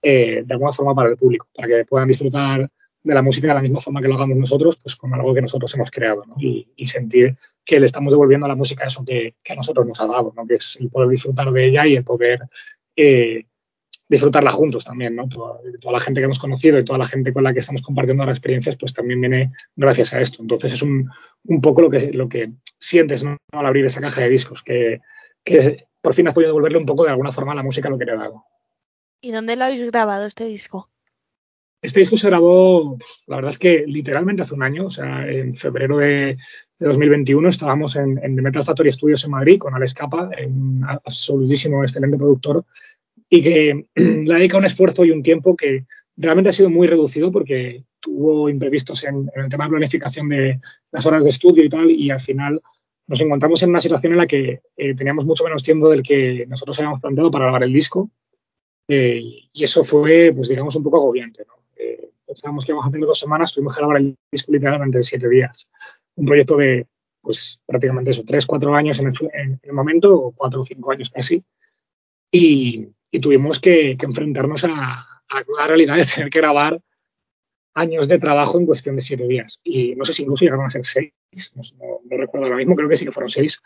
[0.00, 2.70] eh, de alguna forma para el público, para que puedan disfrutar
[3.08, 5.40] de la música de la misma forma que lo hagamos nosotros, pues con algo que
[5.40, 6.34] nosotros hemos creado, ¿no?
[6.38, 7.34] y, sentir
[7.64, 10.32] que le estamos devolviendo a la música eso que, que, a nosotros nos ha dado,
[10.36, 10.46] ¿no?
[10.46, 12.40] que es el poder disfrutar de ella y el poder
[12.96, 13.46] eh,
[14.08, 15.26] disfrutarla juntos también, ¿no?
[15.26, 15.58] Toda,
[15.90, 18.36] la gente que hemos conocido y toda la gente con la que estamos compartiendo las
[18.36, 20.42] experiencias, pues también viene gracias a esto.
[20.42, 21.10] Entonces es un,
[21.44, 25.00] un poco lo que, lo que sientes al abrir esa caja de discos, que,
[25.44, 27.98] que por fin has podido devolverle un poco de alguna forma a la música lo
[27.98, 28.44] que te ha dado.
[29.20, 30.90] ¿Y dónde lo habéis grabado este disco?
[31.80, 32.98] Este disco se grabó,
[33.28, 36.36] la verdad es que literalmente hace un año, o sea, en febrero de,
[36.78, 41.82] de 2021 estábamos en, The Metal Factory Studios en Madrid con Alex Capa, un absolutísimo,
[41.84, 42.64] excelente productor,
[43.30, 46.88] y que le ha dedicado un esfuerzo y un tiempo que realmente ha sido muy
[46.88, 50.60] reducido porque tuvo imprevistos en, en, el tema de planificación de
[50.90, 52.60] las horas de estudio y tal, y al final
[53.06, 56.44] nos encontramos en una situación en la que eh, teníamos mucho menos tiempo del que
[56.48, 58.10] nosotros habíamos planteado para grabar el disco,
[58.88, 59.20] eh,
[59.52, 61.44] y eso fue, pues digamos, un poco agobiante.
[61.46, 61.57] ¿no?
[61.78, 65.04] Eh, pensábamos que íbamos a tener dos semanas, tuvimos que grabar el disco literalmente en
[65.04, 65.70] siete días.
[66.16, 66.86] Un proyecto de,
[67.22, 70.90] pues prácticamente eso, tres, cuatro años en el, en el momento, o cuatro o cinco
[70.90, 71.42] años casi.
[72.30, 76.80] Y, y tuvimos que, que enfrentarnos a, a, la realidad de tener que grabar
[77.74, 79.60] años de trabajo en cuestión de siete días.
[79.62, 81.12] Y no sé si incluso llegaron a ser seis,
[81.54, 83.60] no, no, no recuerdo ahora mismo, creo que sí que fueron seis,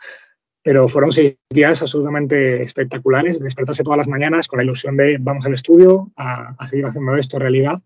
[0.63, 5.47] pero fueron seis días absolutamente espectaculares, despertarse todas las mañanas con la ilusión de vamos
[5.47, 7.81] al estudio a, a seguir haciendo esto realidad.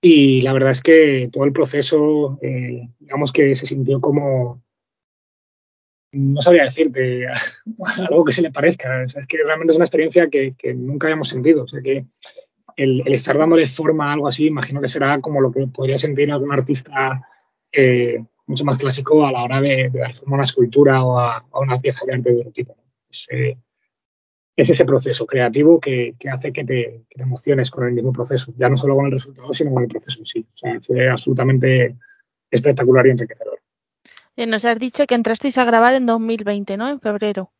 [0.00, 4.62] Y la verdad es que todo el proceso, eh, digamos que se sintió como,
[6.12, 7.26] no sabría decirte
[8.08, 9.04] algo que se le parezca.
[9.04, 11.64] Es que realmente es una experiencia que, que nunca habíamos sentido.
[11.64, 12.06] O sea, que
[12.76, 16.30] el, estar dándole forma a algo así, imagino que será como lo que podría sentir
[16.30, 17.20] algún artista
[17.72, 21.38] eh, mucho más clásico a la hora de, dar forma a una escultura o a,
[21.38, 22.76] a una pieza de arte de otro tipo.
[23.10, 23.58] Es, eh,
[24.58, 28.12] es ese proceso creativo que, que hace que te, que te, emociones con el mismo
[28.12, 30.40] proceso, ya no solo con el resultado, sino con el proceso en sí.
[30.52, 31.96] O sea, fue absolutamente
[32.50, 33.60] espectacular y enriquecedor.
[34.36, 36.88] Nos has dicho que entrasteis a grabar en 2020, ¿no?
[36.88, 37.52] En febrero.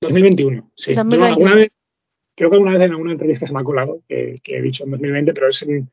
[0.00, 0.94] 2021, sí.
[0.94, 1.28] 2021.
[1.28, 1.70] Yo alguna vez,
[2.34, 4.82] creo que alguna vez en alguna entrevista se me ha colado que, que he dicho
[4.82, 5.88] en 2020, pero es en,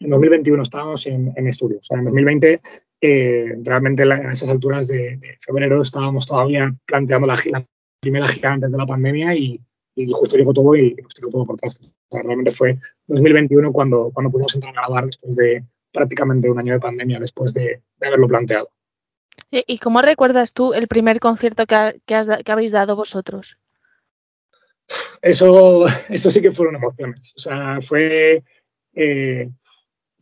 [0.00, 1.80] en 2021 estábamos en, en, estudio.
[1.80, 2.60] O sea, en 2020,
[3.02, 7.66] eh, realmente a esas alturas de, de, febrero estábamos todavía planteando la, la
[8.00, 9.60] primera gira antes de la pandemia y,
[9.94, 11.80] y justo llegó todo y nos tiró todo por atrás.
[11.82, 16.58] O sea, realmente fue 2021 cuando, cuando pudimos entrar a grabar después de prácticamente un
[16.58, 18.68] año de pandemia, después de, de haberlo planteado.
[19.50, 23.56] ¿Y cómo recuerdas tú el primer concierto que, que, has, que habéis dado vosotros?
[25.22, 27.32] Eso, eso sí que fueron emociones.
[27.36, 28.42] O sea, fue
[28.94, 29.50] eh,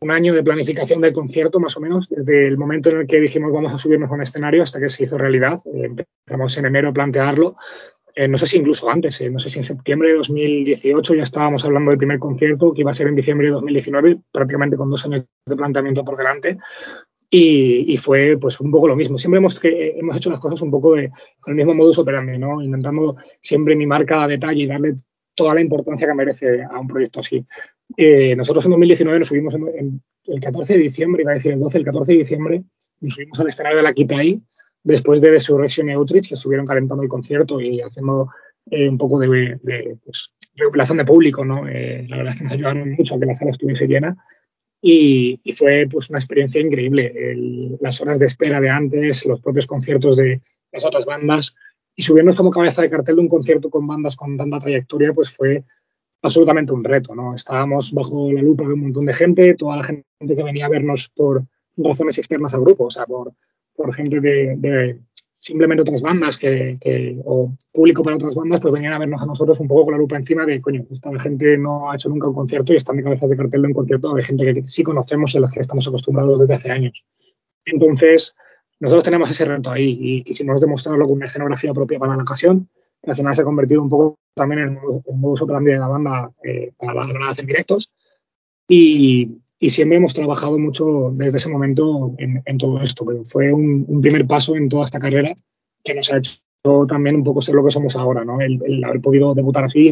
[0.01, 3.21] un año de planificación del concierto, más o menos, desde el momento en el que
[3.21, 5.61] dijimos vamos a subirnos a un escenario hasta que se hizo realidad.
[5.67, 5.87] Eh,
[6.27, 7.57] empezamos en enero a plantearlo.
[8.15, 11.23] Eh, no sé si incluso antes, eh, no sé si en septiembre de 2018 ya
[11.23, 14.91] estábamos hablando del primer concierto, que iba a ser en diciembre de 2019, prácticamente con
[14.91, 16.59] dos años de planteamiento por delante.
[17.35, 19.17] Y, fue pues un poco lo mismo.
[19.17, 21.09] Siempre hemos, que, hemos hecho las cosas un poco de,
[21.41, 22.61] con el mismo modus operandi, ¿no?
[22.61, 24.97] Intentando siempre mimar cada detalle y darle
[25.35, 27.43] toda la importancia que merece a un proyecto así.
[27.97, 31.79] Eh, nosotros en 2019 nos subimos el 14 de diciembre, iba a decir el 12,
[31.79, 32.63] el 14 de diciembre,
[33.01, 34.43] nos subimos al escenario de la Kitai
[34.85, 38.29] después de Resurrection y Outreach, que estuvieron calentando el concierto y haciendo
[38.71, 41.69] eh, un poco de, de pues, recuperación de público, ¿no?
[41.69, 44.17] Eh, la verdad es que nos ayudaron mucho a que la sala estuviese llena.
[44.85, 47.77] Y, fue pues una experiencia increíble.
[47.81, 50.41] Las horas de espera de antes, los propios conciertos de
[50.73, 51.55] las otras bandas
[51.95, 55.31] y subirnos como cabeza de cartel de un concierto con bandas con tanta trayectoria, pues
[55.31, 55.63] fue
[56.23, 57.35] absolutamente un reto, ¿no?
[57.35, 60.71] Estábamos bajo la lupa de un montón de gente, toda la gente que venía a
[60.71, 61.45] vernos por
[61.77, 63.33] razones externas al grupo, o sea, por,
[63.75, 64.99] por gente de, de
[65.39, 69.27] simplemente otras bandas que, que, o público para otras bandas, pues venían a vernos a
[69.27, 72.29] nosotros un poco con la lupa encima de, coño, esta gente no ha hecho nunca
[72.29, 74.85] un concierto y están de cabezas de cartel de un concierto de gente que sí
[74.85, 77.05] conocemos y a las que estamos acostumbrados desde hace años.
[77.65, 78.35] Entonces,
[78.79, 82.69] nosotros tenemos ese reto ahí y quisimos demostrarlo con una escenografía propia para la ocasión,
[83.03, 85.89] que al final se ha convertido un poco también en el modo operandi de la
[85.89, 87.91] banda eh, para las grabadas en directos.
[88.69, 93.53] Y, y siempre hemos trabajado mucho desde ese momento en, en todo esto, pero fue
[93.53, 95.33] un, un, primer paso en toda esta carrera
[95.85, 96.41] que nos ha hecho
[96.89, 98.41] también un poco ser lo que somos ahora, ¿no?
[98.41, 99.91] El, el haber podido debutar así,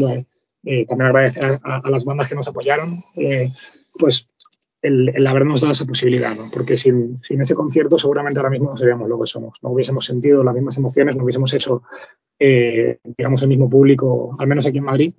[0.64, 3.48] eh, también agradecer a, a, las bandas que nos apoyaron, eh,
[4.00, 4.26] pues
[4.82, 6.42] el, el, habernos dado esa posibilidad, ¿no?
[6.52, 10.04] Porque sin, sin, ese concierto seguramente ahora mismo no seríamos lo que somos, no hubiésemos
[10.04, 11.84] sentido las mismas emociones, no hubiésemos hecho,
[12.40, 15.14] eh, digamos, el mismo público, al menos aquí en Madrid.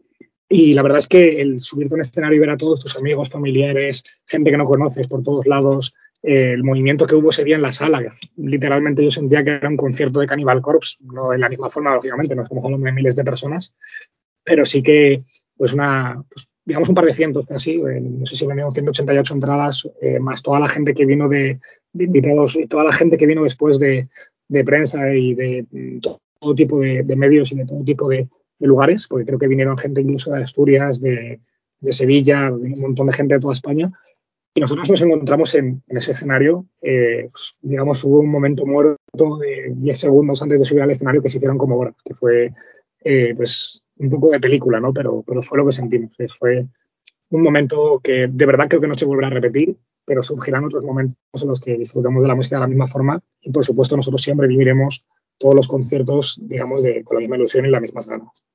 [0.54, 2.98] Y la verdad es que el subirte a un escenario y ver a todos tus
[2.98, 7.44] amigos, familiares, gente que no conoces por todos lados, eh, el movimiento que hubo ese
[7.44, 8.04] en la sala,
[8.36, 11.96] literalmente yo sentía que era un concierto de Cannibal Corpse, no en la misma forma,
[11.96, 13.74] lógicamente, no estamos hablando de miles de personas,
[14.44, 15.24] pero sí que,
[15.56, 19.34] pues una, pues, digamos un par de cientos casi, eh, no sé si vendieron 188
[19.34, 21.62] entradas, eh, más toda la gente que vino de,
[21.94, 24.10] de, invitados y toda la gente que vino después de,
[24.50, 26.00] de prensa y de mm,
[26.42, 28.28] todo tipo de, de, medios y de todo tipo de,
[28.68, 31.40] lugares, porque creo que vinieron gente incluso de Asturias, de,
[31.90, 33.92] Sevilla, un montón de gente de toda España.
[34.54, 39.38] Y nosotros nos encontramos en, en ese escenario, eh, pues, digamos, hubo un momento muerto
[39.40, 42.54] de 10 segundos antes de subir al escenario que se hicieron como horas, que fue
[43.04, 44.94] eh, pues un poco de película, ¿no?
[44.94, 46.16] Pero, pero fue lo que sentimos.
[46.38, 46.68] Fue
[47.30, 50.84] un momento que de verdad creo que no se volverá a repetir, pero surgirán otros
[50.84, 53.96] momentos en los que disfrutamos de la música de la misma forma y, por supuesto,
[53.96, 55.06] nosotros siempre viviremos
[55.42, 58.46] todos los conciertos, digamos, de, con la misma ilusión y las mismas ganas.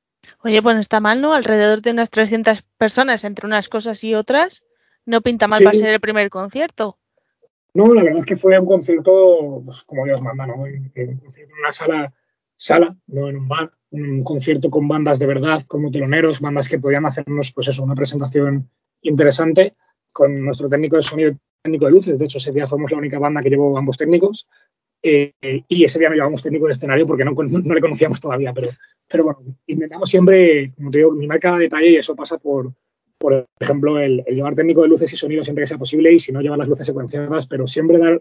[0.43, 1.35] Oye, pues no está mal, ¿no?
[1.35, 4.65] Alrededor de unas 300 personas entre unas cosas y otras.
[5.05, 5.65] No pinta mal Sí.
[5.65, 6.99] para ser el primer concierto.
[7.75, 10.67] No, la verdad es que fue un concierto, pues, como Dios manda, ¿no?
[10.67, 11.21] En, en
[11.61, 12.13] una sala,
[12.57, 16.79] sala, no en un bar, un concierto con bandas de verdad, como teloneros, bandas que
[16.79, 18.71] podían hacernos, pues eso, una presentación
[19.03, 19.75] interesante
[20.13, 22.19] con nuestro técnico de sonido y técnico de luces.
[22.19, 24.49] De hecho, ese día fuimos la única banda que llevó ambos técnicos.
[25.09, 28.53] Eh, y ese día no llevamos técnico de escenario porque no, no, le conocíamos todavía,
[28.53, 28.71] pero,
[29.07, 32.73] pero bueno, intentamos siempre, como te digo, mimar cada detalle y eso pasa por,
[33.17, 36.33] por ejemplo, el, llevar técnico de luces y sonido siempre que sea posible y si
[36.33, 38.21] no, llevar las luces secuenciadas, pero siempre dar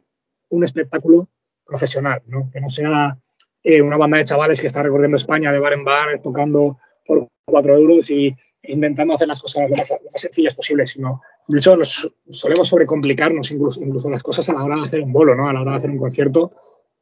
[0.50, 1.28] un espectáculo
[1.66, 2.52] profesional, ¿no?
[2.54, 3.18] que no sea
[3.64, 7.28] eh, una banda de chavales que está recorriendo España de bar en bar, tocando por
[7.48, 8.32] cuatro euros y
[8.62, 12.68] intentando hacer las cosas lo más, lo más sencillas posibles, sino, de hecho, nos solemos
[12.68, 15.48] sobrecomplicarnos incluso, las cosas a la hora de hacer un bolo, ¿no?
[15.48, 16.50] a la hora de hacer un concierto.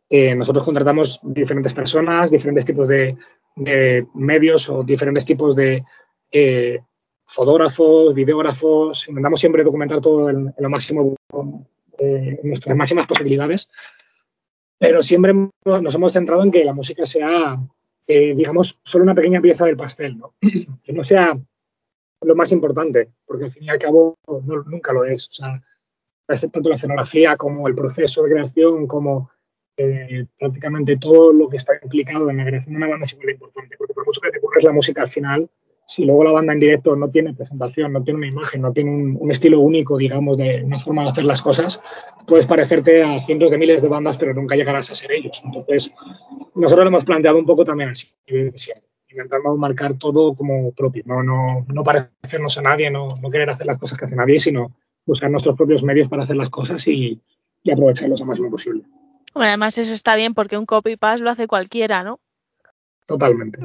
[0.10, 3.18] Eh, nosotros contratamos diferentes personas, diferentes tipos de,
[4.14, 5.84] medios o diferentes tipos de
[6.32, 6.80] eh,
[7.26, 11.16] fotógrafos, videógrafos, intentamos siempre documentar todo en, lo máximo,
[11.98, 13.70] eh, nuestras máximas posibilidades,
[14.78, 17.58] pero siempre nos hemos centrado en que la música sea,
[18.06, 20.34] digamos, solo una pequeña pieza del pastel, ¿no?
[20.84, 21.40] que no sea
[22.24, 25.28] lo más importante, porque al fin y al cabo no, nunca lo es.
[25.28, 25.62] O sea,
[26.52, 29.30] tanto la escenografía como el proceso de creación, como
[29.78, 33.28] eh, prácticamente todo lo que está implicado en la creación de una banda es igual
[33.28, 35.50] de importante, porque por mucho que te ocurres la música al final,
[35.86, 38.92] si luego la banda en directo no tiene presentación, no tiene una imagen, no tiene
[38.92, 41.82] un, estilo único, digamos, de una forma de hacer las cosas,
[42.26, 45.42] puedes parecerte a cientos de miles de bandas, pero nunca llegarás a ser ellos.
[45.44, 45.92] Entonces,
[46.56, 48.08] nosotros lo hemos planteado un poco también así,
[49.14, 53.68] intentando marcar todo como propio, no, no, no parecernos a nadie, no, no, querer hacer
[53.68, 57.22] las cosas que hace nadie, sino buscar nuestros propios medios para hacer las cosas y,
[57.64, 58.84] y aprovecharlos al máximo posible.
[59.34, 62.20] Bueno, además eso está bien porque un copy-paste lo hace cualquiera, ¿no?
[63.06, 63.60] Totalmente.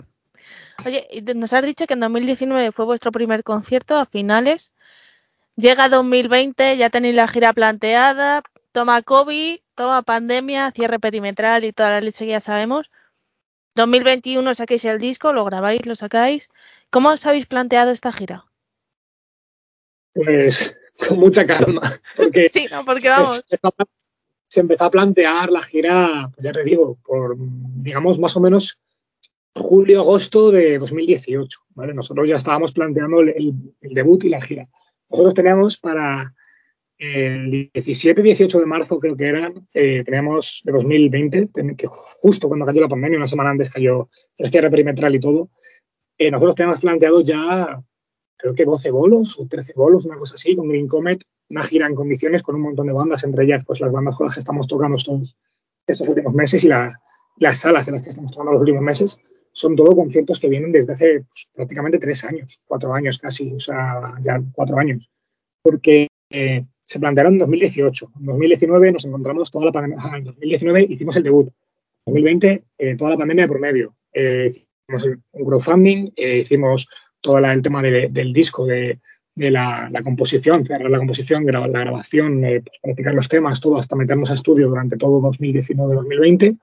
[0.86, 4.72] Oye, nos has dicho que en 2019 fue vuestro primer concierto a finales.
[5.56, 8.42] Llega 2020, ya tenéis la gira planteada,
[8.72, 12.90] toma COVID, toma pandemia, cierre perimetral y toda la leche que ya sabemos.
[13.78, 16.50] 2021 saquéis el disco, lo grabáis, lo sacáis.
[16.90, 18.44] ¿Cómo os habéis planteado esta gira?
[20.12, 20.76] Pues
[21.08, 22.00] con mucha calma.
[22.16, 23.44] Porque sí, no, porque vamos.
[23.46, 23.58] Se,
[24.48, 28.80] se empezó a plantear la gira, pues ya te digo, por, digamos, más o menos
[29.54, 31.60] julio-agosto de 2018.
[31.74, 31.94] ¿vale?
[31.94, 34.64] Nosotros ya estábamos planteando el, debut y la gira.
[35.08, 36.34] Nosotros teníamos para
[36.98, 42.80] el 17-18 de marzo, creo que eran, eh, teníamos de 2020, que justo cuando cayó
[42.80, 45.50] la pandemia, una semana antes cayó el cierre perimetral y todo,
[46.18, 47.80] eh, nosotros teníamos planteado ya,
[48.36, 51.86] creo que 12 bolos o 13 bolos, una cosa así, con Green Comet, una gira
[51.86, 54.40] en condiciones con un montón de bandas, entre ellas pues las bandas con las que
[54.40, 55.36] estamos tocando estos,
[55.86, 57.00] estos últimos meses y la,
[57.36, 59.18] las salas en las que estamos tocando los últimos meses
[59.52, 63.58] son todo conciertos que vienen desde hace pues, prácticamente tres años, cuatro años casi, o
[63.58, 65.08] sea, ya cuatro años,
[65.62, 68.12] porque eh, se plantearon en 2018.
[68.18, 71.48] En 2019 nos encontramos toda la pandemia, en 2019 hicimos el debut,
[72.06, 76.88] en 2020 eh, toda la pandemia de por medio, eh, hicimos un crowdfunding, eh, hicimos
[77.20, 79.00] todo el tema de, del disco, de,
[79.36, 84.34] la, la, composición, la composición, la grabación, pues, practicar los temas, todo hasta meternos a
[84.34, 86.58] estudio durante todo 2019-2020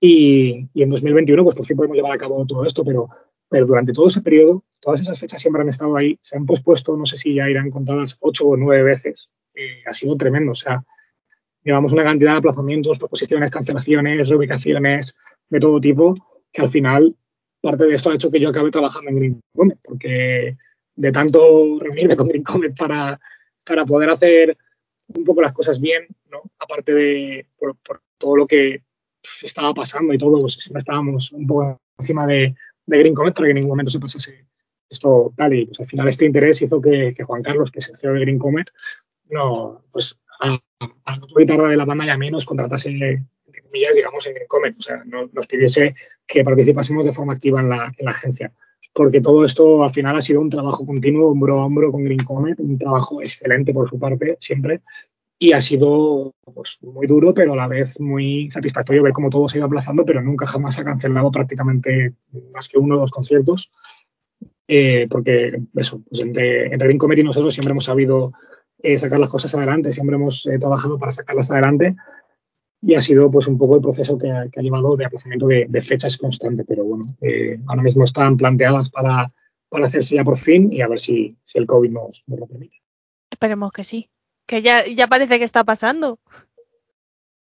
[0.00, 3.08] y, y, en 2021, pues por fin podemos llevar a cabo todo esto, pero,
[3.54, 6.96] pero durante todo ese periodo, todas esas fechas siempre han estado ahí, se han pospuesto,
[6.96, 9.30] no sé si ya irán contadas ocho o nueve veces.
[9.54, 10.84] Eh, ha sido tremendo, o sea,
[11.62, 15.16] llevamos una cantidad de aplazamientos, proposiciones, cancelaciones, reubicaciones
[15.48, 16.14] de todo tipo,
[16.52, 17.14] que al final
[17.60, 20.56] parte de esto ha hecho que yo acabe trabajando en Green Comet, porque
[20.96, 23.16] de tanto reunirme con Green Comet para,
[23.64, 24.56] para poder hacer
[25.14, 26.42] un poco las cosas bien, ¿no?
[26.58, 27.76] aparte de por,
[28.18, 28.82] todo lo que
[29.44, 33.46] estaba pasando y todo, pues siempre estábamos un poco encima de, de Green Comet para
[33.46, 34.46] que en ningún momento se pasase
[34.88, 35.54] esto tal.
[35.54, 38.20] Y pues al final este interés hizo que, Juan Carlos, que es el CEO de
[38.20, 38.70] Green Comet,
[39.30, 42.90] no, pues a, la guitarra de la banda y a mí nos contratase,
[43.74, 44.76] comillas, digamos, en Green Comet.
[44.78, 45.94] O sea, no- nos pidiese
[46.26, 48.52] que participásemos de forma activa en la, en la agencia.
[48.92, 52.22] Porque todo esto al final ha sido un trabajo continuo, hombro a hombro con Green
[52.22, 54.82] Comet, un trabajo excelente por su parte, siempre.
[55.44, 59.46] Y ha sido pues, muy duro, pero a la vez muy satisfactorio ver cómo todo
[59.46, 62.14] se ha ido aplazando, pero nunca jamás ha cancelado prácticamente
[62.54, 63.70] más que uno o dos conciertos.
[64.66, 68.32] Eh, porque eso, pues entre, entre Green Comet y nosotros siempre hemos sabido
[68.78, 71.94] eh, sacar las cosas adelante, siempre hemos eh, trabajado para sacarlas adelante
[72.80, 75.46] y ha sido pues un poco el proceso que ha, que ha llevado de aplazamiento
[75.46, 79.30] de, de fechas constante, pero bueno, eh, ahora mismo están planteadas para,
[79.68, 82.46] para hacerse ya por fin y a ver si, si el COVID nos, nos lo
[82.46, 82.78] permite.
[83.30, 84.08] Esperemos que sí.
[84.46, 86.18] Que ya, ya parece que está pasando.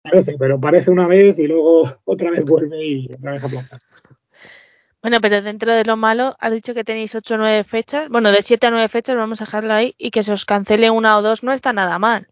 [0.01, 3.77] Parece, pero parece una vez y luego otra vez vuelve y otra vez aplaza.
[5.01, 8.07] Bueno, pero dentro de lo malo, has dicho que tenéis 8 o 9 fechas.
[8.09, 10.89] Bueno, de 7 a 9 fechas vamos a dejarlo ahí y que se os cancele
[10.89, 12.27] una o dos no está nada mal.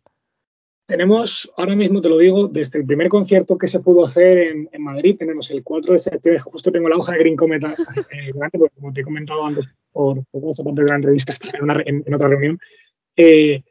[0.88, 4.70] Tenemos, ahora mismo te lo digo, desde el primer concierto que se pudo hacer en,
[4.72, 7.64] en Madrid, tenemos el 4 de septiembre, justo tengo la hoja de Green Comet
[8.12, 11.34] eh, delante, porque como te he comentado antes por, por esa parte de la entrevista,
[11.34, 12.60] estaba en, una re- en- en otra reunión.
[13.16, 13.64] Eh,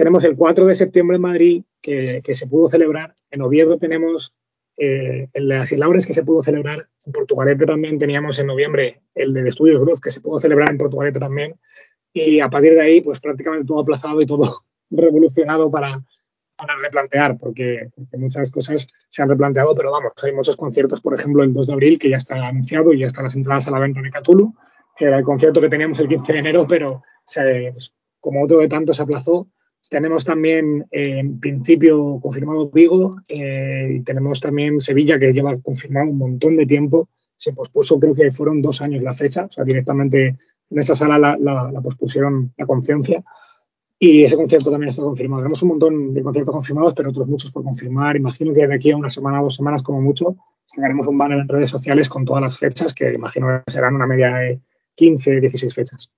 [0.00, 3.14] tenemos el 4 de septiembre en Madrid, que, que se pudo celebrar.
[3.30, 4.34] En Oviedo tenemos
[4.78, 6.88] eh, de las Laures, que se pudo celebrar.
[7.04, 10.78] En Portugalete también teníamos en noviembre el de Estudios Growth, que se pudo celebrar en
[10.78, 11.54] Portugalete también.
[12.14, 16.02] Y a partir de ahí, pues prácticamente todo aplazado y todo revolucionado para,
[16.56, 21.12] para replantear, porque, porque muchas cosas se han replanteado, pero vamos, hay muchos conciertos, por
[21.12, 23.70] ejemplo, el 2 de abril, que ya está anunciado y ya están las entradas a
[23.70, 24.54] la venta de Cthulhu,
[24.96, 28.60] que era el concierto que teníamos el 15 de enero, pero se- pues, como otro
[28.60, 29.46] de tantos se aplazó.
[29.90, 36.08] Tenemos también, eh, en principio, confirmado Vigo, eh, y tenemos también Sevilla, que lleva confirmado
[36.08, 37.08] un montón de tiempo.
[37.36, 40.36] Se pospuso, creo que fueron dos años la fecha, o sea, directamente
[40.70, 43.22] en esa sala la, la- la pospusieron la conciencia.
[43.98, 45.42] Y ese concierto también está confirmado.
[45.42, 48.16] Tenemos un montón de conciertos confirmados, pero otros muchos por confirmar.
[48.16, 50.36] Imagino que de aquí a una semana dos semanas, como mucho,
[50.66, 54.06] sacaremos un banner en redes sociales con todas las fechas, que imagino que serán una
[54.06, 54.60] media de
[54.94, 56.10] 15, 16 fechas.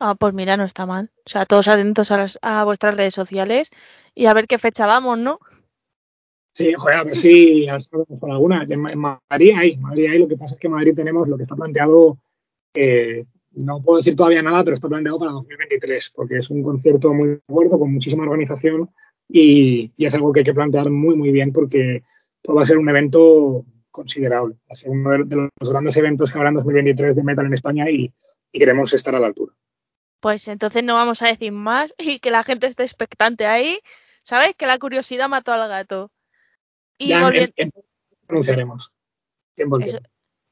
[0.00, 1.10] Ah, pues mira, no está mal.
[1.26, 3.70] O sea, todos atentos a, las- a vuestras redes sociales
[4.14, 5.40] y a ver qué fecha vamos, ¿no?
[6.54, 8.64] Sí, joder, a ver si podemos con alguna.
[8.68, 10.18] En, Ma- en Madrid hay, Madrid hay.
[10.18, 12.18] Lo que pasa es que en Madrid tenemos lo que está planteado,
[12.74, 17.12] eh, no puedo decir todavía nada, pero está planteado para 2023, porque es un concierto
[17.12, 18.90] muy fuerte, con muchísima organización
[19.28, 22.02] y, es algo que hay que plantear muy, muy bien porque
[22.48, 24.54] va a ser un evento considerable.
[24.62, 27.54] Va a ser uno de, los grandes eventos que habrá en 2023 de metal en
[27.54, 28.12] España y
[28.52, 29.52] queremos estar a la altura.
[30.20, 33.78] Pues entonces no vamos a decir más y que la gente esté expectante ahí.
[34.22, 34.54] ¿Sabes?
[34.56, 36.10] Que la curiosidad mató al gato.
[36.98, 37.52] Y ya volviendo.
[37.56, 37.84] en, en-
[38.28, 38.92] anunciaremos.
[39.56, 39.86] 100%.
[39.86, 39.98] Eso-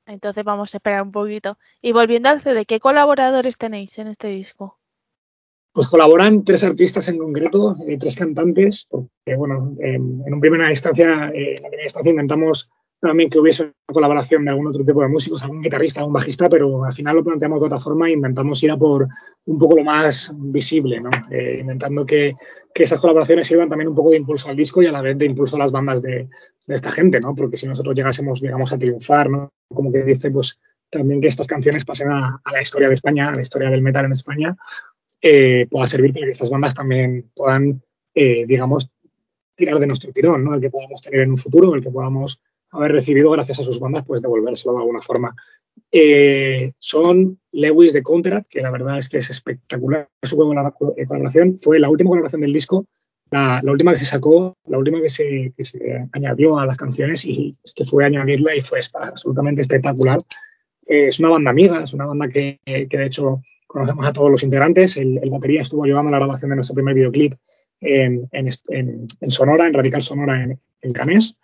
[0.07, 1.59] Entonces vamos a esperar un poquito.
[1.83, 4.79] Y volviendo al CD, ¿qué colaboradores tenéis en este disco?
[5.73, 10.71] Pues colaboran tres artistas en concreto, eh, tres cantantes, porque bueno, en, en una primera
[10.71, 12.71] instancia, eh, en la primera instancia intentamos
[13.01, 16.49] también que hubiese una colaboración de algún otro tipo de músicos, algún guitarrista, algún bajista,
[16.49, 19.07] pero al final lo planteamos de otra forma e intentamos ir a por
[19.45, 21.11] un poco lo más visible, ¿no?
[21.31, 22.35] Eh, intentando que,
[22.75, 25.17] que esas colaboraciones sirvan también un poco de impulso al disco y a la vez
[25.19, 26.29] de impulso a las bandas de,
[26.69, 27.35] esta gente, ¿no?
[27.35, 29.51] Porque si nosotros llegásemos, digamos, a triunfar, ¿no?
[29.73, 30.59] Como que dice, pues
[30.91, 33.83] también que estas canciones pasen a, a la historia de España, a la historia del
[33.83, 34.57] metal en España,
[35.21, 37.83] eh, pueda servir para que estas bandas también puedan,
[38.15, 38.91] eh, digamos,
[39.55, 40.55] tirar de nuestro tirón, ¿no?
[40.55, 42.41] El que podamos tener en un futuro, el que podamos
[42.77, 45.35] haber recibido gracias a sus bandas, pues devolvérselo de alguna forma.
[45.93, 51.59] Eh, son Lewis de Counterat, que la verdad es que es espectacular su colaboración.
[51.61, 52.87] Fue la última colaboración del disco,
[53.31, 56.77] la, la última que se sacó, la última que se, que se, añadió a las
[56.77, 60.19] canciones y es que fue añadirla y fue absolutamente espectacular.
[60.87, 64.31] Eh, es una banda amiga, es una banda que, que de hecho conocemos a todos
[64.31, 64.97] los integrantes.
[64.97, 67.35] El, el, batería estuvo ayudando a la grabación de nuestro primer videoclip
[67.81, 71.37] en, en, en, en Sonora, en Radical Sonora, en Canés.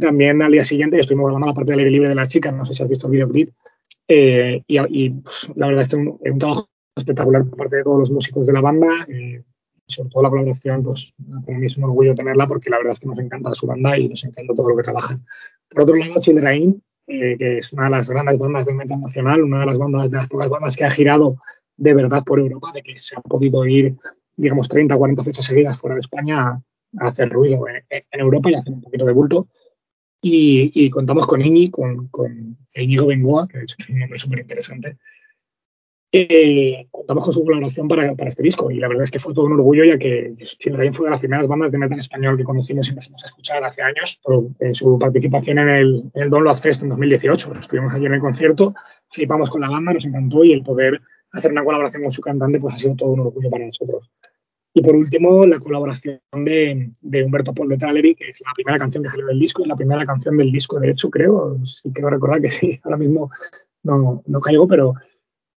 [0.00, 2.64] También al día siguiente estuvimos grabando la parte del aire libre de la chica, no
[2.64, 3.50] sé si has visto el videoclip.
[4.08, 7.82] Eh, y, y pues, la verdad es que un, un, trabajo espectacular por parte de
[7.82, 9.06] todos los músicos de la banda.
[9.08, 9.42] Eh,
[9.86, 11.12] sobre todo la colaboración, pues
[11.44, 13.98] para mí es un orgullo tenerla porque la verdad es que nos encanta su banda
[13.98, 15.24] y nos encanta todo lo que trabajan.
[15.68, 19.42] Por otro lado, Children, eh, que es una de las grandes bandas del metal nacional,
[19.42, 21.36] una de las bandas, de las pocas bandas que ha girado
[21.76, 23.96] de verdad por Europa, de que se ha podido ir,
[24.36, 26.62] digamos, 30 o 40 fechas seguidas fuera de España a,
[27.00, 29.48] a hacer ruido en, en, Europa y hacer un poquito de bulto.
[30.26, 34.40] Y, y contamos con Iñi, con, con Bengoa, que de hecho es un nombre súper
[34.40, 34.96] interesante.
[36.10, 39.34] Eh, contamos con su colaboración para, para, este disco y la verdad es que fue
[39.34, 42.44] todo un orgullo ya que también fue de las primeras bandas de metal español que
[42.44, 46.30] conocimos y empezamos a escuchar hace años por eh, su participación en el, en el
[46.30, 47.52] Download Fest en 2018.
[47.60, 48.74] Estuvimos allí en el concierto,
[49.10, 51.02] flipamos con la banda, nos encantó y el poder
[51.32, 54.08] hacer una colaboración con su cantante pues ha sido todo un orgullo para nosotros.
[54.76, 58.76] Y por último, la colaboración de, de Humberto Paul de Tralery, que es la primera
[58.76, 61.92] canción que salió del disco y la primera canción del disco, de hecho, creo, si
[61.92, 63.30] quiero recordar que sí, ahora mismo
[63.84, 64.94] no, no caigo, pero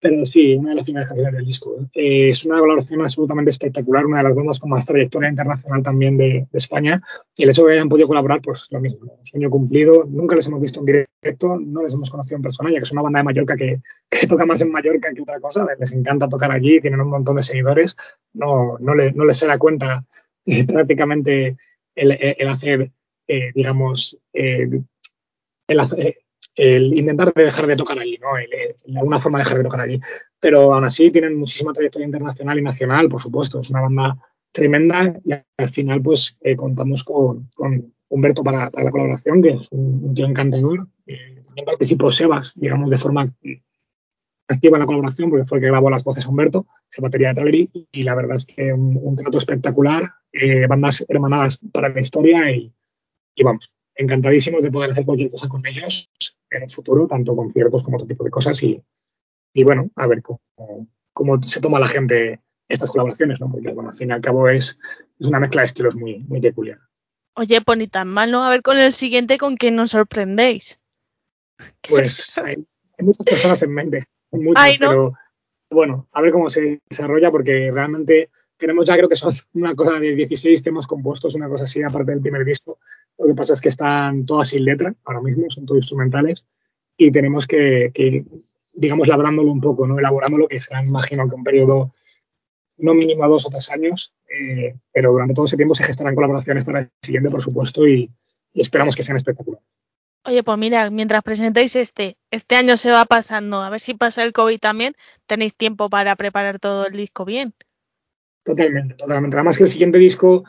[0.05, 1.79] pero sí, una de las primeras canciones del disco.
[1.95, 6.19] Eh, es una colaboración absolutamente espectacular, una de las bandas con más trayectoria internacional también
[6.19, 7.03] de, España.
[7.35, 10.05] Y el hecho de que hayan podido colaborar, pues lo mismo, sueño cumplido.
[10.05, 12.93] Nunca les hemos visto en directo, no les hemos conocido en persona, ya que es
[12.93, 13.81] una banda de Mallorca que,
[14.29, 15.67] toca más en Mallorca que otra cosa.
[15.81, 17.97] Les encanta tocar allí, tienen un montón de seguidores.
[18.35, 20.05] No, no, no les se da cuenta
[20.45, 21.57] eh, prácticamente
[21.95, 22.93] el, hacer,
[23.27, 24.69] eh, digamos, eh,
[25.67, 26.19] el hacer
[26.57, 28.37] el intentar dejar de tocar allí, ¿no?
[28.37, 30.01] El, el, alguna forma de dejar de tocar allí.
[30.41, 33.61] Pero aún así tienen muchísima trayectoria internacional y nacional, por supuesto.
[33.61, 34.17] Es una banda
[34.53, 39.69] tremenda y al final pues eh, contamos con, con Humberto para, la colaboración, que es
[39.73, 40.87] un, un tío encantador.
[41.07, 43.27] Eh, también participó Sebas, digamos, de forma
[44.47, 47.29] activa en la colaboración, porque fue el que grabó las voces a Humberto, esa batería
[47.29, 50.03] de Tralery, y la verdad es que un, un trato espectacular,
[50.33, 52.73] eh, bandas hermanadas para la historia y,
[53.35, 56.11] y vamos, encantadísimos de poder hacer cualquier cosa con ellos
[56.57, 58.63] en el futuro, tanto conciertos como otro tipo de cosas.
[58.63, 58.83] Y,
[59.53, 60.41] y bueno, a ver cómo,
[61.13, 63.51] cómo, se toma la gente estas colaboraciones, ¿no?
[63.51, 64.79] Porque, bueno, al fin y al cabo es,
[65.19, 66.79] es una mezcla de estilos muy, muy peculiar.
[67.37, 68.45] Oye, pues ni tan mal, ¿no?
[68.45, 70.79] A ver con el siguiente con que nos sorprendéis.
[71.89, 72.55] Pues hay,
[72.99, 74.89] hay muchas personas en mente, muchas, Ay, ¿no?
[74.89, 75.15] pero
[75.71, 79.99] bueno, a ver cómo se desarrolla, porque realmente tenemos ya creo que son una cosa
[79.99, 82.79] de 16 temas compuestos, una cosa así, aparte del primer disco.
[83.19, 86.45] Lo que pasa es que están todas sin letra ahora mismo, son todos instrumentales
[86.97, 88.27] y tenemos que, que ir,
[88.75, 89.99] digamos, labrándolo un poco, ¿no?
[89.99, 91.93] elaborándolo, que será, imagino que un periodo
[92.77, 96.15] no mínimo a dos o tres años, eh, pero durante todo ese tiempo se gestarán
[96.15, 98.11] colaboraciones para el siguiente, por supuesto, y,
[98.53, 99.65] y esperamos que sean espectaculares.
[100.27, 104.23] Oye, pues mira, mientras presentéis este, este año se va pasando, a ver si pasa
[104.23, 104.97] el COVID también,
[105.27, 107.55] tenéis tiempo para preparar todo el disco bien.
[108.43, 109.37] Totalmente, totalmente.
[109.37, 110.45] Además que el siguiente disco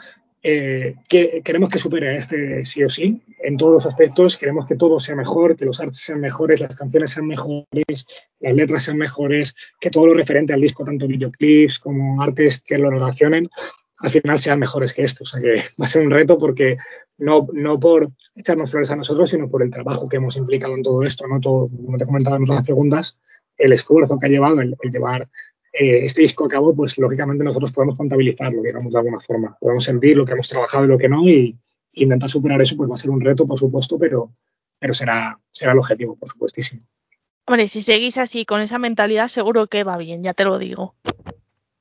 [0.47, 4.37] eh, que queremos que supere a este sí o sí, en todos los aspectos.
[4.37, 8.05] Queremos que todo sea mejor, que los artes sean mejores, las canciones sean mejores,
[8.39, 12.77] las letras sean mejores, que todo lo referente al disco, tanto videoclips como artes que
[12.77, 13.45] lo relacionen,
[13.97, 15.23] al final sean mejores que esto.
[15.23, 16.77] O sea que va a ser un reto porque
[17.17, 20.83] no, no por echarnos flores a nosotros, sino por el trabajo que hemos implicado en
[20.83, 21.39] todo esto, ¿no?
[21.39, 23.17] Todo, como te comentaba en otras preguntas,
[23.57, 25.27] el esfuerzo que ha llevado el, el llevar
[25.77, 29.57] eh, este disco a cabo, pues lógicamente nosotros podemos contabilizarlo, digamos, de alguna forma.
[29.59, 31.57] Podemos sentir lo que hemos trabajado y lo que no, y,
[31.91, 34.31] y intentar superar eso, pues va a ser un reto, por supuesto, pero,
[34.79, 36.81] pero será, será el objetivo, por supuestísimo.
[37.45, 40.95] Hombre, si seguís así, con esa mentalidad, seguro que va bien, ya te lo digo.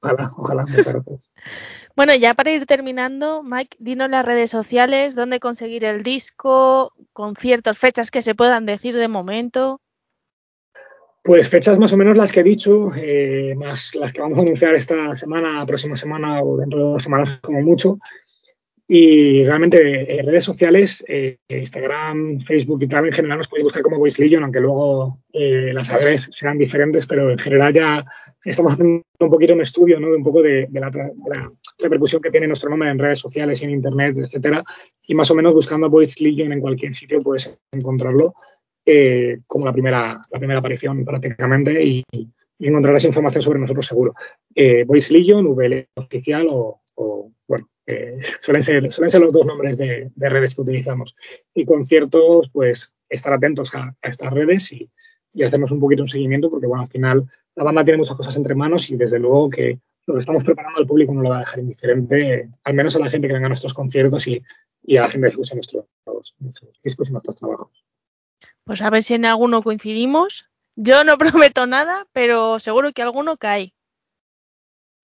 [0.00, 1.30] Ojalá, ojalá, muchas gracias.
[1.96, 7.78] bueno, ya para ir terminando, Mike, dinos las redes sociales, dónde conseguir el disco, conciertos,
[7.78, 9.80] fechas que se puedan decir de momento.
[11.24, 14.42] Pues fechas más o menos las que he dicho, eh, más las que vamos a
[14.42, 17.98] anunciar esta semana, próxima semana o dentro de dos semanas como mucho.
[18.86, 23.82] Y realmente en redes sociales, eh, Instagram, Facebook y tal, en general nos podéis buscar
[23.82, 28.04] como Voice Legion, aunque luego eh, las redes serán diferentes, pero en general ya
[28.44, 30.08] estamos haciendo un poquito un estudio, ¿no?
[30.08, 33.20] De un poco de, de, la, de, la, repercusión que tiene nuestro nombre en redes
[33.20, 34.62] sociales y en internet, etcétera.
[35.06, 38.34] Y más o menos buscando Voice Legion en cualquier sitio puedes encontrarlo
[38.86, 42.04] eh, como la primera, la primera aparición prácticamente y,
[42.58, 44.14] encontrarás información sobre nosotros seguro.
[44.54, 46.80] Eh, Voice Legion, VL oficial o,
[47.46, 51.14] bueno, eh, suelen, ser, suelen ser los dos nombres de, de, redes que utilizamos.
[51.52, 54.90] Y conciertos, pues estar atentos a, estas redes y,
[55.34, 57.24] y, hacernos un poquito un seguimiento porque, bueno, al final
[57.54, 60.80] la banda tiene muchas cosas entre manos y desde luego que lo que estamos preparando
[60.80, 63.46] al público no lo va a dejar indiferente, al menos a la gente que venga
[63.46, 64.40] a nuestros conciertos y,
[64.82, 65.86] y a la gente que escucha nuestros
[66.82, 67.84] discos y nuestros trabajos.
[68.64, 70.48] Pues a ver si en alguno coincidimos.
[70.76, 73.74] Yo no prometo nada, pero seguro que alguno cae.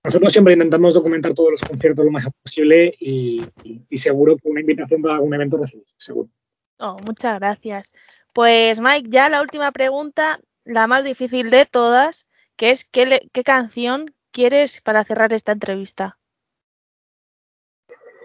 [0.03, 4.49] Nosotros siempre intentamos documentar todos los conciertos lo más posible y, y, y seguro que
[4.49, 6.31] una invitación para algún evento recibimos, seguro.
[6.79, 7.93] Oh, muchas gracias.
[8.33, 13.29] Pues Mike, ya la última pregunta, la más difícil de todas, que es ¿qué, le,
[13.33, 16.19] qué canción quieres para cerrar esta entrevista?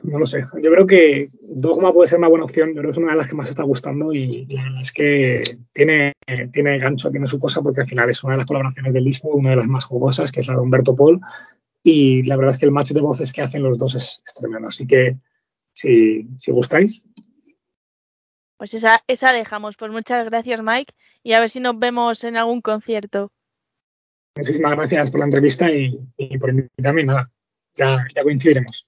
[0.03, 0.41] No lo sé.
[0.61, 2.69] Yo creo que Dogma puede ser una buena opción.
[2.69, 4.91] Yo creo que es una de las que más está gustando y la verdad es
[4.91, 5.43] que
[5.73, 6.13] tiene,
[6.51, 9.29] tiene gancho, tiene su cosa, porque al final es una de las colaboraciones del disco,
[9.29, 11.19] una de las más jugosas, que es la de Humberto Paul.
[11.83, 14.33] Y la verdad es que el match de voces que hacen los dos es, es
[14.33, 14.67] tremendo.
[14.67, 15.17] Así que
[15.73, 17.03] si, si gustáis,
[18.57, 19.75] Pues esa, esa dejamos.
[19.77, 20.93] Pues muchas gracias, Mike.
[21.23, 23.31] Y a ver si nos vemos en algún concierto.
[24.37, 27.03] Muchísimas gracias por la entrevista y, y por invitarme.
[27.03, 27.31] Nada,
[27.73, 28.87] ya, ya coincidiremos.